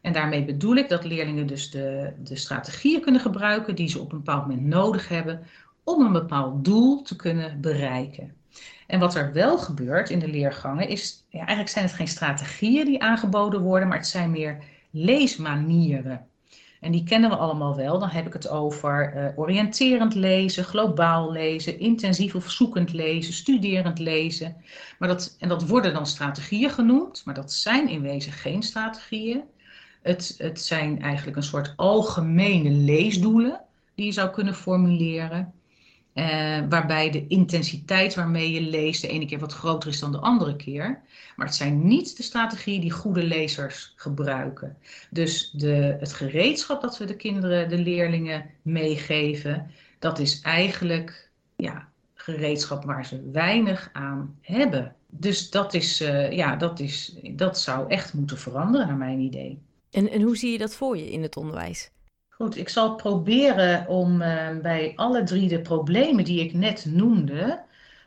[0.00, 4.12] En daarmee bedoel ik dat leerlingen dus de, de strategieën kunnen gebruiken die ze op
[4.12, 5.46] een bepaald moment nodig hebben
[5.84, 8.36] om een bepaald doel te kunnen bereiken.
[8.86, 12.84] En wat er wel gebeurt in de leergangen is, ja, eigenlijk zijn het geen strategieën
[12.84, 14.58] die aangeboden worden, maar het zijn meer
[14.90, 16.26] leesmanieren.
[16.80, 17.98] En die kennen we allemaal wel.
[17.98, 23.98] Dan heb ik het over uh, oriënterend lezen, globaal lezen, intensief of zoekend lezen, studerend
[23.98, 24.56] lezen.
[24.98, 29.42] Maar dat, en dat worden dan strategieën genoemd, maar dat zijn in wezen geen strategieën.
[30.02, 33.60] Het, het zijn eigenlijk een soort algemene leesdoelen
[33.94, 35.52] die je zou kunnen formuleren.
[36.18, 40.18] Uh, waarbij de intensiteit waarmee je leest de ene keer wat groter is dan de
[40.18, 41.00] andere keer.
[41.36, 44.76] Maar het zijn niet de strategieën die goede lezers gebruiken.
[45.10, 51.88] Dus de, het gereedschap dat we de kinderen, de leerlingen meegeven, dat is eigenlijk ja,
[52.14, 54.94] gereedschap waar ze weinig aan hebben.
[55.06, 59.58] Dus dat, is, uh, ja, dat, is, dat zou echt moeten veranderen, naar mijn idee.
[59.90, 61.90] En, en hoe zie je dat voor je in het onderwijs?
[62.38, 67.60] Goed, ik zal proberen om uh, bij alle drie de problemen die ik net noemde,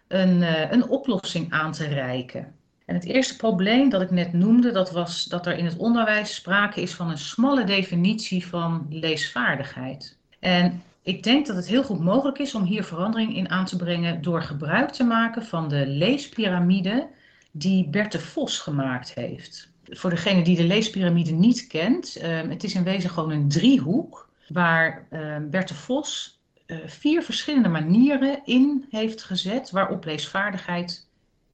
[0.07, 2.55] een, uh, een oplossing aan te reiken.
[2.85, 6.35] En het eerste probleem dat ik net noemde, dat was dat er in het onderwijs
[6.35, 10.17] sprake is van een smalle definitie van leesvaardigheid.
[10.39, 13.75] En ik denk dat het heel goed mogelijk is om hier verandering in aan te
[13.75, 17.07] brengen door gebruik te maken van de leespyramide
[17.51, 19.70] die Bert de Vos gemaakt heeft.
[19.83, 24.29] Voor degene die de leespyramide niet kent, uh, het is in wezen gewoon een driehoek
[24.47, 31.07] waar uh, Bert Vos uh, vier verschillende manieren in heeft gezet waarop leesvaardigheid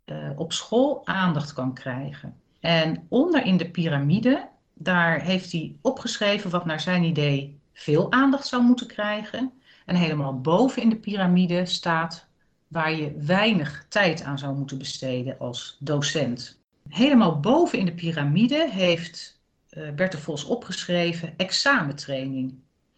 [0.06, 2.36] uh, op school aandacht kan krijgen.
[2.60, 8.48] En onder in de piramide, daar heeft hij opgeschreven wat naar zijn idee veel aandacht
[8.48, 9.52] zou moeten krijgen.
[9.86, 12.28] En helemaal boven in de piramide staat
[12.68, 16.57] waar je weinig tijd aan zou moeten besteden als docent.
[16.90, 22.54] Helemaal boven in de piramide heeft uh, Bert Vos opgeschreven examentraining.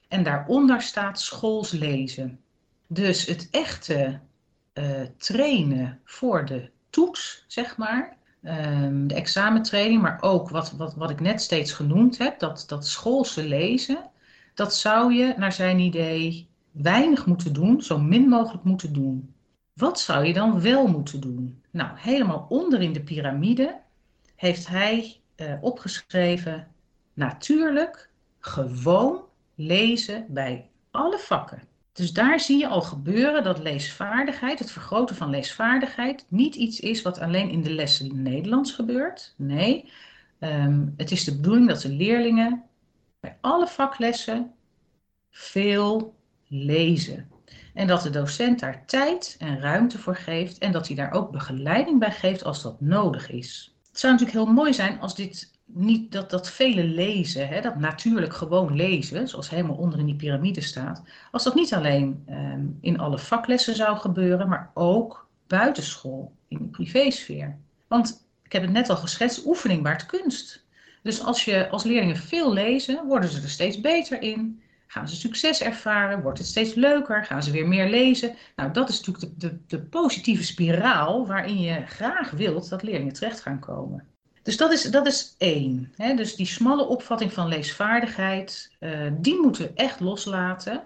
[0.07, 2.39] En daaronder staat schoolslezen.
[2.87, 4.19] Dus het echte
[4.73, 8.17] uh, trainen voor de toets, zeg maar.
[8.43, 12.87] Um, de examentraining, maar ook wat, wat, wat ik net steeds genoemd heb, dat, dat
[12.87, 14.09] schoolse lezen,
[14.53, 19.33] dat zou je naar zijn idee weinig moeten doen, zo min mogelijk moeten doen.
[19.79, 21.63] Wat zou je dan wel moeten doen?
[21.71, 23.79] Nou, helemaal onder in de piramide
[24.35, 26.67] heeft hij uh, opgeschreven:
[27.13, 29.23] natuurlijk, gewoon
[29.55, 31.61] lezen bij alle vakken.
[31.91, 37.01] Dus daar zie je al gebeuren dat leesvaardigheid, het vergroten van leesvaardigheid, niet iets is
[37.01, 39.33] wat alleen in de lessen Nederlands gebeurt.
[39.37, 39.91] Nee,
[40.39, 42.63] um, het is de bedoeling dat de leerlingen
[43.19, 44.53] bij alle vaklessen
[45.29, 46.13] veel
[46.47, 47.29] lezen.
[47.79, 51.31] En dat de docent daar tijd en ruimte voor geeft en dat hij daar ook
[51.31, 53.75] begeleiding bij geeft als dat nodig is.
[53.89, 57.75] Het zou natuurlijk heel mooi zijn als dit niet dat, dat vele lezen, hè, dat
[57.75, 62.77] natuurlijk gewoon lezen, zoals helemaal onder in die piramide staat, als dat niet alleen um,
[62.81, 67.57] in alle vaklessen zou gebeuren, maar ook buitenschool, in de privésfeer.
[67.87, 70.65] Want ik heb het net al geschetst, oefening baart kunst.
[71.03, 74.61] Dus als je als leerlingen veel lezen, worden ze er steeds beter in.
[74.91, 76.21] Gaan ze succes ervaren?
[76.21, 77.25] Wordt het steeds leuker?
[77.25, 78.35] Gaan ze weer meer lezen?
[78.55, 83.13] Nou, dat is natuurlijk de, de, de positieve spiraal waarin je graag wilt dat leerlingen
[83.13, 84.07] terecht gaan komen.
[84.43, 85.93] Dus dat is, dat is één.
[85.95, 86.13] Hè?
[86.15, 90.83] Dus die smalle opvatting van leesvaardigheid, uh, die moeten we echt loslaten.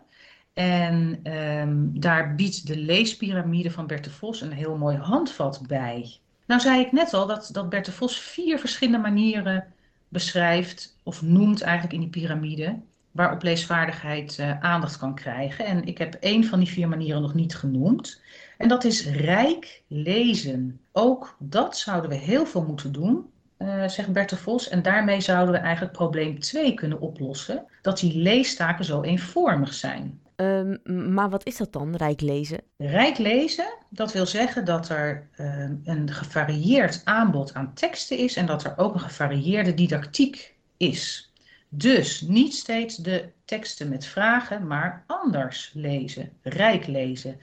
[0.53, 6.17] En um, daar biedt de leespyramide van Bert de Vos een heel mooi handvat bij.
[6.45, 9.73] Nou zei ik net al dat, dat Bert de Vos vier verschillende manieren
[10.07, 12.79] beschrijft, of noemt eigenlijk in die piramide,
[13.13, 15.65] waarop leesvaardigheid uh, aandacht kan krijgen.
[15.65, 18.21] En ik heb één van die vier manieren nog niet genoemd.
[18.57, 20.79] En dat is rijk lezen.
[20.91, 23.31] Ook dat zouden we heel veel moeten doen
[23.63, 24.69] uh, zegt Bert de Vos.
[24.69, 27.65] En daarmee zouden we eigenlijk probleem 2 kunnen oplossen.
[27.81, 30.21] Dat die leestaken zo eenvormig zijn.
[30.35, 30.79] Um,
[31.13, 32.61] maar wat is dat dan, rijk lezen?
[32.77, 38.45] Rijk lezen, dat wil zeggen dat er uh, een gevarieerd aanbod aan teksten is en
[38.45, 41.32] dat er ook een gevarieerde didactiek is.
[41.75, 47.39] Dus niet steeds de teksten met vragen, maar anders lezen, rijk lezen.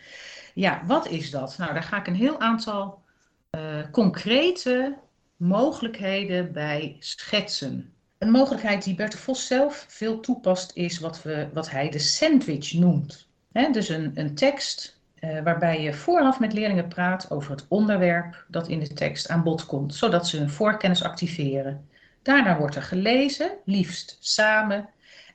[0.55, 1.59] Ja, wat is dat?
[1.59, 3.03] Nou, daar ga ik een heel aantal
[3.51, 4.97] uh, concrete
[5.37, 7.93] mogelijkheden bij schetsen.
[8.19, 11.99] Een mogelijkheid die Bert de Vos zelf veel toepast is wat, we, wat hij de
[11.99, 13.29] sandwich noemt.
[13.73, 18.69] Dus een, een tekst uh, waarbij je vooraf met leerlingen praat over het onderwerp dat
[18.69, 21.89] in de tekst aan bod komt, zodat ze hun voorkennis activeren.
[22.31, 24.89] Daarna wordt er gelezen, liefst samen.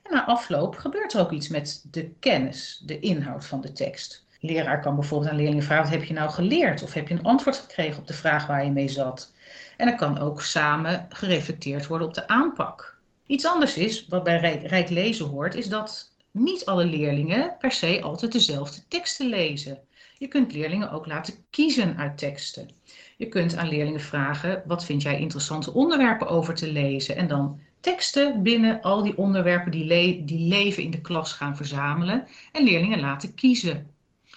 [0.04, 4.26] En na afloop gebeurt er ook iets met de kennis, de inhoud van de tekst.
[4.40, 6.84] leraar kan bijvoorbeeld aan leerlingen vragen: wat heb je nou geleerd?
[6.84, 9.34] Of heb je een antwoord gekregen op de vraag waar je mee zat?
[9.78, 12.98] En er kan ook samen gereflecteerd worden op de aanpak.
[13.26, 17.72] Iets anders is, wat bij Rijk, Rijk Lezen hoort, is dat niet alle leerlingen per
[17.72, 19.80] se altijd dezelfde teksten lezen.
[20.18, 22.70] Je kunt leerlingen ook laten kiezen uit teksten.
[23.18, 27.16] Je kunt aan leerlingen vragen: wat vind jij interessante onderwerpen over te lezen?
[27.16, 32.28] En dan teksten binnen al die onderwerpen die, die leven in de klas gaan verzamelen
[32.52, 33.88] en leerlingen laten kiezen.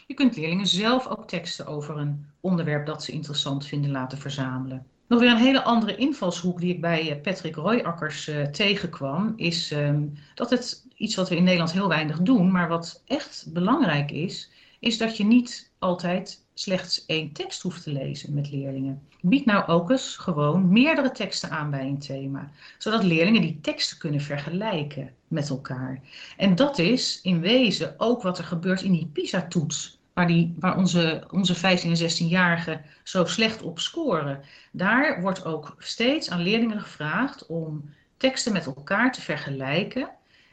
[0.06, 4.86] Je kunt leerlingen zelf ook teksten over een onderwerp dat ze interessant vinden laten verzamelen.
[5.08, 9.70] Nog weer een hele andere invalshoek die ik bij eh, Patrick Royakkers uh, tegenkwam, is
[9.70, 14.10] um, dat het iets wat we in Nederland heel weinig doen, maar wat echt belangrijk
[14.10, 19.02] is, is dat je niet altijd slechts één tekst hoeft te lezen met leerlingen.
[19.20, 23.98] Bied nou ook eens gewoon meerdere teksten aan bij een thema, zodat leerlingen die teksten
[23.98, 26.00] kunnen vergelijken met elkaar.
[26.36, 30.76] En dat is in wezen ook wat er gebeurt in die PISA-toets, waar, die, waar
[30.76, 34.40] onze, onze 15 en 16-jarigen zo slecht op scoren.
[34.72, 40.10] Daar wordt ook steeds aan leerlingen gevraagd om teksten met elkaar te vergelijken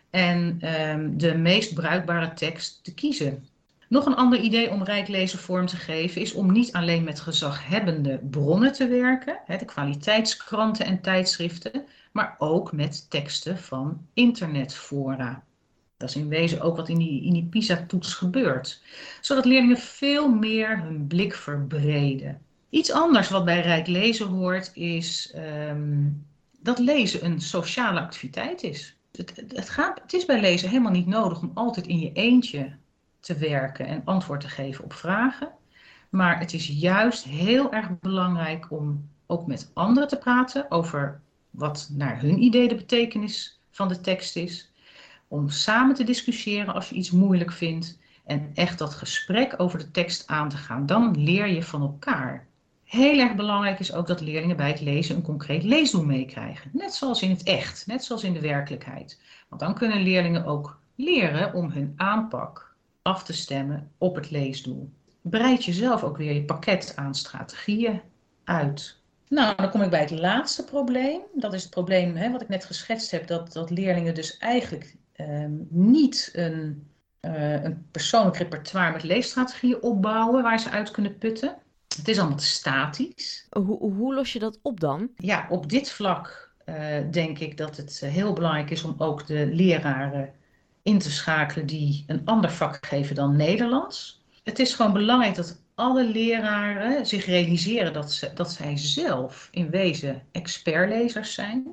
[0.10, 3.47] en um, de meest bruikbare tekst te kiezen.
[3.88, 7.20] Nog een ander idee om rijk lezen vorm te geven is om niet alleen met
[7.20, 15.44] gezaghebbende bronnen te werken, de kwaliteitskranten en tijdschriften, maar ook met teksten van internetfora.
[15.98, 18.82] Dat is in wezen ook wat in die, in die PISA-toets gebeurt,
[19.22, 22.42] zodat leerlingen veel meer hun blik verbreden.
[22.70, 25.36] Iets anders wat bij rijk lezen hoort is
[25.70, 26.26] um,
[26.60, 28.98] dat lezen een sociale activiteit is.
[29.12, 32.76] Het, het, gaat, het is bij lezen helemaal niet nodig om altijd in je eentje
[33.26, 35.49] te werken en antwoord te geven op vragen.
[36.09, 41.89] Maar het is juist heel erg belangrijk om ook met anderen te praten over wat
[41.91, 44.71] naar hun idee de betekenis van de tekst is.
[45.28, 49.91] Om samen te discussiëren als je iets moeilijk vindt en echt dat gesprek over de
[49.91, 50.86] tekst aan te gaan.
[50.86, 52.47] Dan leer je van elkaar.
[52.84, 56.69] Heel erg belangrijk is ook dat leerlingen bij het lezen een concreet leesdoel meekrijgen.
[56.73, 59.21] Net zoals in het echt, net zoals in de werkelijkheid.
[59.49, 62.74] Want dan kunnen leerlingen ook leren om hun aanpak
[63.06, 64.89] af te stemmen op het leesdoel.
[65.22, 68.01] Breid jezelf ook weer je pakket aan strategieën
[68.43, 68.97] uit.
[69.28, 71.22] Nou, dan kom ik bij het laatste probleem.
[71.34, 74.95] Dat is het probleem hè, wat ik net geschetst heb, dat, dat leerlingen dus eigenlijk
[75.12, 76.88] ehm, niet een,
[77.22, 81.56] uh, een persoonlijk repertoire met leesstrategieën opbouwen waar ze uit kunnen putten.
[81.97, 83.47] Het is allemaal te statisch.
[83.49, 85.10] Hoe, hoe los je dat op dan?
[85.16, 86.76] Ja, op dit vlak uh,
[87.12, 90.34] denk ik dat het uh, heel belangrijk is om ook de leraren
[90.86, 94.24] in te schakelen die een ander vak geven dan Nederlands.
[94.44, 99.70] Het is gewoon belangrijk dat alle leraren zich realiseren dat, ze, dat zij zelf in
[99.70, 101.68] wezen expertlezers zijn.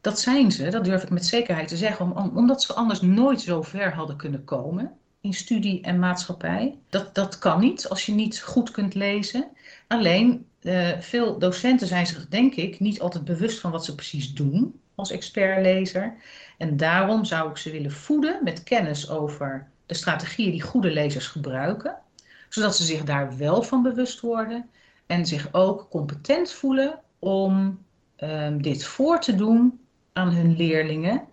[0.00, 3.40] Dat zijn ze, dat durf ik met zekerheid te zeggen, om, omdat ze anders nooit
[3.40, 6.78] zo ver hadden kunnen komen in studie en maatschappij.
[6.88, 9.48] Dat, dat kan niet als je niet goed kunt lezen.
[9.86, 14.34] Alleen, uh, veel docenten zijn zich, denk ik, niet altijd bewust van wat ze precies
[14.34, 16.14] doen als expertlezer.
[16.58, 21.26] En daarom zou ik ze willen voeden met kennis over de strategieën die goede lezers
[21.26, 21.96] gebruiken,
[22.48, 24.68] zodat ze zich daar wel van bewust worden
[25.06, 27.84] en zich ook competent voelen om
[28.18, 29.80] um, dit voor te doen
[30.12, 31.24] aan hun leerlingen,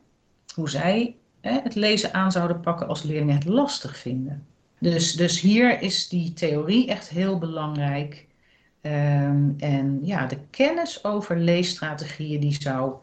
[0.56, 4.46] hoe zij het lezen aan zouden pakken als leerlingen het lastig vinden.
[4.80, 8.28] Dus, dus hier is die theorie echt heel belangrijk.
[8.82, 12.94] Um, en ja, de kennis over leesstrategieën die zou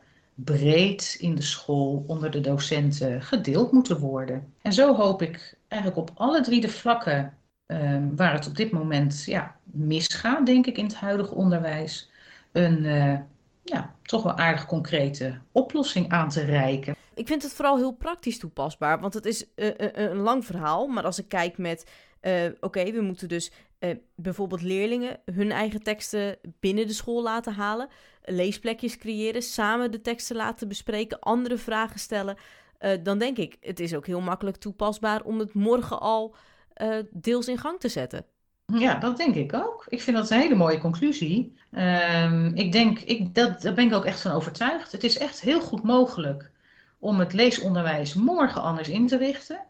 [0.45, 4.53] breed in de school onder de docenten gedeeld moeten worden.
[4.62, 7.36] En zo hoop ik eigenlijk op alle drie de vlakken
[7.66, 12.11] um, waar het op dit moment ja, misgaat, denk ik, in het huidige onderwijs,
[12.53, 13.18] een uh,
[13.62, 16.97] ja, toch wel aardig concrete oplossing aan te reiken.
[17.14, 20.86] Ik vind het vooral heel praktisch toepasbaar, want het is uh, een lang verhaal.
[20.86, 21.91] Maar als ik kijk met,
[22.22, 23.50] uh, oké, we moeten dus
[23.80, 27.88] uh, bijvoorbeeld leerlingen hun eigen teksten binnen de school laten halen,
[28.24, 32.36] leesplekjes creëren, samen de teksten laten bespreken, andere vragen stellen.
[32.80, 36.34] Uh, dan denk ik, het is ook heel makkelijk toepasbaar om het morgen al
[37.10, 38.24] deels in gang te zetten.
[38.74, 39.86] Ja, dat denk ik ook.
[39.88, 41.56] Ik vind dat een hele mooie conclusie.
[41.72, 44.92] Um, ik denk, ik, dat, daar ben ik ook echt van overtuigd.
[44.92, 46.50] Het is echt heel goed mogelijk
[46.98, 49.64] om het leesonderwijs morgen anders in te richten.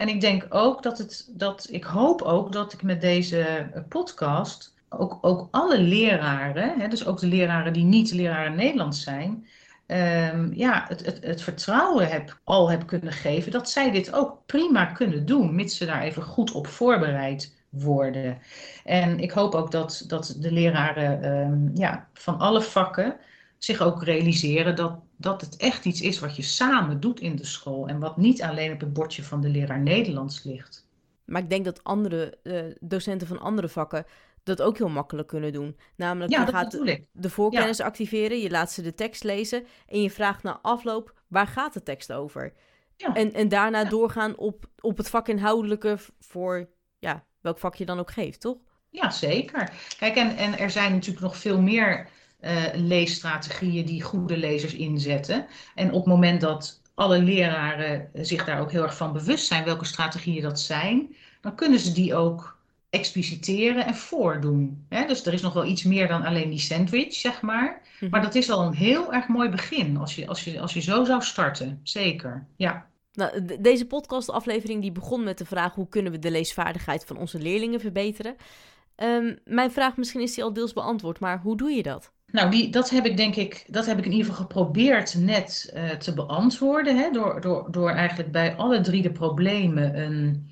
[0.00, 4.74] En ik denk ook dat het, dat ik hoop ook dat ik met deze podcast
[4.88, 9.46] ook, ook alle leraren, hè, dus ook de leraren die niet leraren Nederlands zijn,
[9.86, 14.38] um, ja, het, het, het vertrouwen heb, al heb kunnen geven dat zij dit ook
[14.46, 18.38] prima kunnen doen, mits ze daar even goed op voorbereid worden.
[18.84, 23.16] En ik hoop ook dat, dat de leraren um, ja, van alle vakken
[23.58, 27.44] zich ook realiseren dat, dat het echt iets is wat je samen doet in de
[27.44, 30.86] school en wat niet alleen op het bordje van de leraar Nederlands ligt.
[31.24, 34.06] Maar ik denk dat andere uh, docenten van andere vakken
[34.42, 35.76] dat ook heel makkelijk kunnen doen.
[35.96, 36.78] Namelijk, ja, je gaat
[37.12, 37.84] de voorkennis ja.
[37.84, 41.82] activeren, je laat ze de tekst lezen en je vraagt na afloop, waar gaat de
[41.82, 42.52] tekst over?
[42.96, 43.14] Ja.
[43.14, 46.68] En, en daarna doorgaan op, op het vakinhoudelijke voor
[46.98, 48.58] ja, welk vak je dan ook geeft, toch?
[48.90, 49.72] Ja, zeker.
[49.98, 52.08] Kijk, en, en er zijn natuurlijk nog veel meer
[52.42, 55.46] uh, leesstrategieën die goede lezers inzetten.
[55.74, 59.64] En op het moment dat alle leraren zich daar ook heel erg van bewust zijn
[59.64, 62.58] welke strategieën dat zijn, dan kunnen ze die ook
[62.90, 64.84] expliciteren en voordoen.
[64.88, 65.06] Hè?
[65.06, 67.82] Dus er is nog wel iets meer dan alleen die sandwich, zeg maar.
[68.10, 70.80] Maar dat is al een heel erg mooi begin als je, als je, als je
[70.80, 71.80] zo zou starten.
[71.82, 72.88] Zeker, ja.
[73.12, 77.38] Nou, deze podcastaflevering die begon met de vraag hoe kunnen we de leesvaardigheid van onze
[77.38, 78.36] leerlingen verbeteren.
[78.96, 82.12] Um, mijn vraag, misschien is die al deels beantwoord, maar hoe doe je dat?
[82.32, 85.72] Nou, die, dat heb ik denk ik, dat heb ik in ieder geval geprobeerd net
[85.74, 86.96] uh, te beantwoorden.
[86.96, 90.50] Hè, door, door, door eigenlijk bij alle drie de problemen een,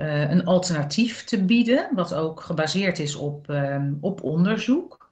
[0.00, 5.10] uh, een alternatief te bieden, wat ook gebaseerd is op, um, op onderzoek.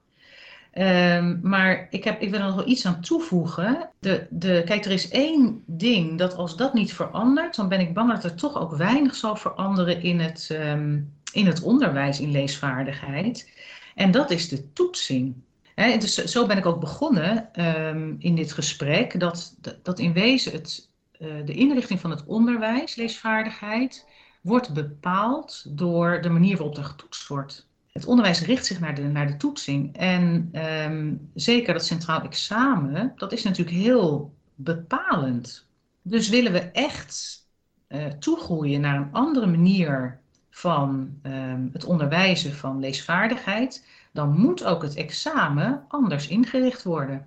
[0.75, 3.91] Um, maar ik, heb, ik wil er nog wel iets aan toevoegen.
[3.99, 7.95] De, de, kijk, er is één ding dat als dat niet verandert, dan ben ik
[7.95, 12.31] bang dat er toch ook weinig zal veranderen in het, um, in het onderwijs in
[12.31, 13.51] leesvaardigheid.
[13.95, 15.35] En dat is de toetsing.
[15.81, 20.89] Dus zo ben ik ook begonnen um, in dit gesprek, dat, dat in wezen het,
[21.19, 24.07] uh, de inrichting van het onderwijs, leesvaardigheid,
[24.41, 27.69] wordt bepaald door de manier waarop er getoetst wordt.
[27.93, 29.97] Het onderwijs richt zich naar de, naar de toetsing.
[29.97, 30.51] En
[30.85, 35.67] um, zeker dat centraal examen, dat is natuurlijk heel bepalend.
[36.03, 37.47] Dus willen we echt
[37.89, 40.21] uh, toegroeien naar een andere manier
[40.51, 47.27] van um, het onderwijzen van leesvaardigheid, dan moet ook het examen anders ingericht worden.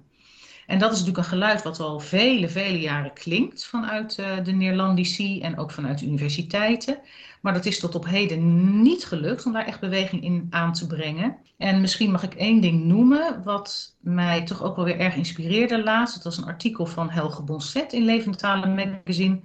[0.66, 4.52] En dat is natuurlijk een geluid wat al vele, vele jaren klinkt vanuit uh, de
[4.52, 7.00] Neerlandici en ook vanuit universiteiten.
[7.42, 10.88] Maar dat is tot op heden niet gelukt om daar echt beweging in aan te
[10.88, 11.38] brengen.
[11.58, 15.84] En misschien mag ik één ding noemen, wat mij toch ook wel weer erg inspireerde
[15.84, 16.14] laatst.
[16.14, 19.42] Dat was een artikel van Helge Bonset in Levende Talen Magazine.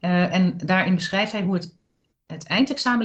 [0.00, 1.76] Uh, en daarin beschrijft hij hoe het,
[2.26, 3.04] het eindexamen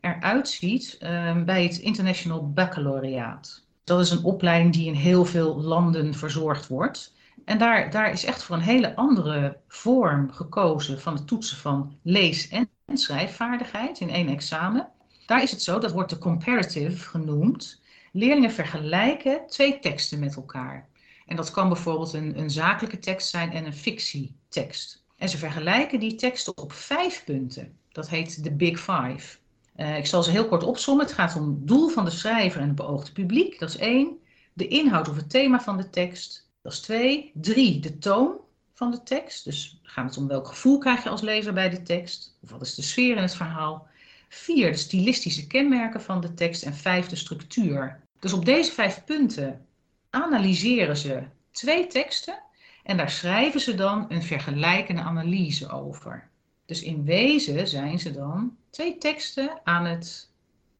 [0.00, 3.64] eruit ziet uh, bij het International Baccalaureaat.
[3.84, 7.14] Dat is een opleiding die in heel veel landen verzorgd wordt.
[7.44, 11.98] En daar, daar is echt voor een hele andere vorm gekozen van het toetsen van
[12.02, 14.88] lees- en schrijfvaardigheid in één examen.
[15.26, 17.82] Daar is het zo, dat wordt de comparative genoemd.
[18.12, 20.88] Leerlingen vergelijken twee teksten met elkaar.
[21.26, 25.04] En dat kan bijvoorbeeld een, een zakelijke tekst zijn en een fictietekst.
[25.16, 27.78] En ze vergelijken die teksten op vijf punten.
[27.92, 29.38] Dat heet de Big Five.
[29.80, 31.04] Uh, ik zal ze heel kort opzommen.
[31.04, 33.58] Het gaat om het doel van de schrijver en het beoogde publiek.
[33.58, 34.18] Dat is één.
[34.52, 36.50] De inhoud of het thema van de tekst.
[36.62, 37.30] Dat is twee.
[37.34, 38.36] Drie, de toon
[38.74, 39.44] van de tekst.
[39.44, 42.36] Dus gaat het om welk gevoel krijg je als lezer bij de tekst?
[42.42, 43.86] Of wat is de sfeer in het verhaal?
[44.28, 46.62] Vier, de stilistische kenmerken van de tekst.
[46.62, 48.00] En vijf, de structuur.
[48.18, 49.66] Dus op deze vijf punten
[50.10, 52.42] analyseren ze twee teksten
[52.82, 56.28] en daar schrijven ze dan een vergelijkende analyse over.
[56.70, 60.32] Dus in wezen zijn ze dan twee teksten aan het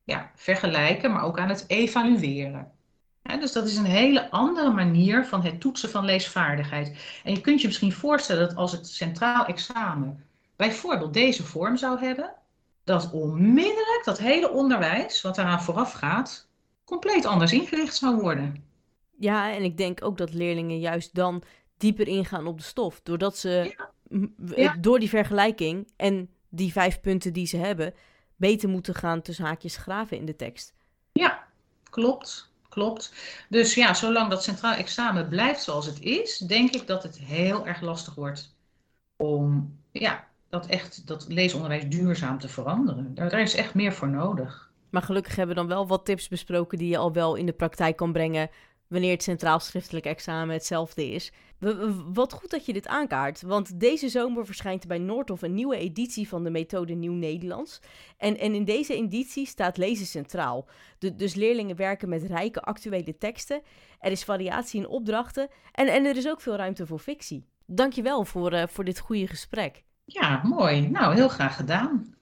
[0.04, 2.72] ja, vergelijken, maar ook aan het evalueren.
[3.22, 7.20] Ja, dus dat is een hele andere manier van het toetsen van leesvaardigheid.
[7.24, 10.24] En je kunt je misschien voorstellen dat als het centraal examen
[10.56, 12.34] bijvoorbeeld deze vorm zou hebben,
[12.84, 16.48] dat onmiddellijk dat hele onderwijs wat eraan vooraf gaat,
[16.84, 18.64] compleet anders ingericht zou worden.
[19.18, 21.42] Ja, en ik denk ook dat leerlingen juist dan
[21.76, 23.89] dieper ingaan op de stof, doordat ze ja
[24.56, 24.76] ja.
[24.80, 27.94] door die vergelijking en die vijf punten die ze hebben,
[28.36, 30.74] beter moeten gaan tussen haakjes graven in de tekst.
[31.12, 31.44] Ja,
[31.90, 32.48] klopt.
[32.68, 33.14] Klopt.
[33.48, 37.66] Dus ja, zolang dat centraal examen blijft zoals het is, denk ik dat het heel
[37.66, 38.54] erg lastig wordt
[39.16, 43.14] om ja, dat echt dat leesonderwijs duurzaam te veranderen.
[43.14, 44.70] Daar, daar is echt meer voor nodig.
[44.90, 47.52] Maar gelukkig hebben we dan wel wat tips besproken die je al wel in de
[47.52, 48.50] praktijk kan brengen
[48.90, 51.32] wanneer het centraal schriftelijk examen hetzelfde is.
[52.12, 56.28] Wat goed dat je dit aankaart, want deze zomer verschijnt bij Noordhof een nieuwe editie
[56.28, 57.80] van de methode Nieuw Nederlands.
[58.18, 60.68] En, en in deze editie staat lezen centraal.
[61.16, 63.62] dus leerlingen werken met rijke actuele teksten,
[63.98, 67.46] er is variatie in opdrachten en, en er is ook veel ruimte voor fictie.
[67.66, 69.84] Dankjewel voor, uh, voor dit goede gesprek.
[70.04, 70.88] Ja, mooi.
[70.88, 72.14] Nou, heel graag gedaan.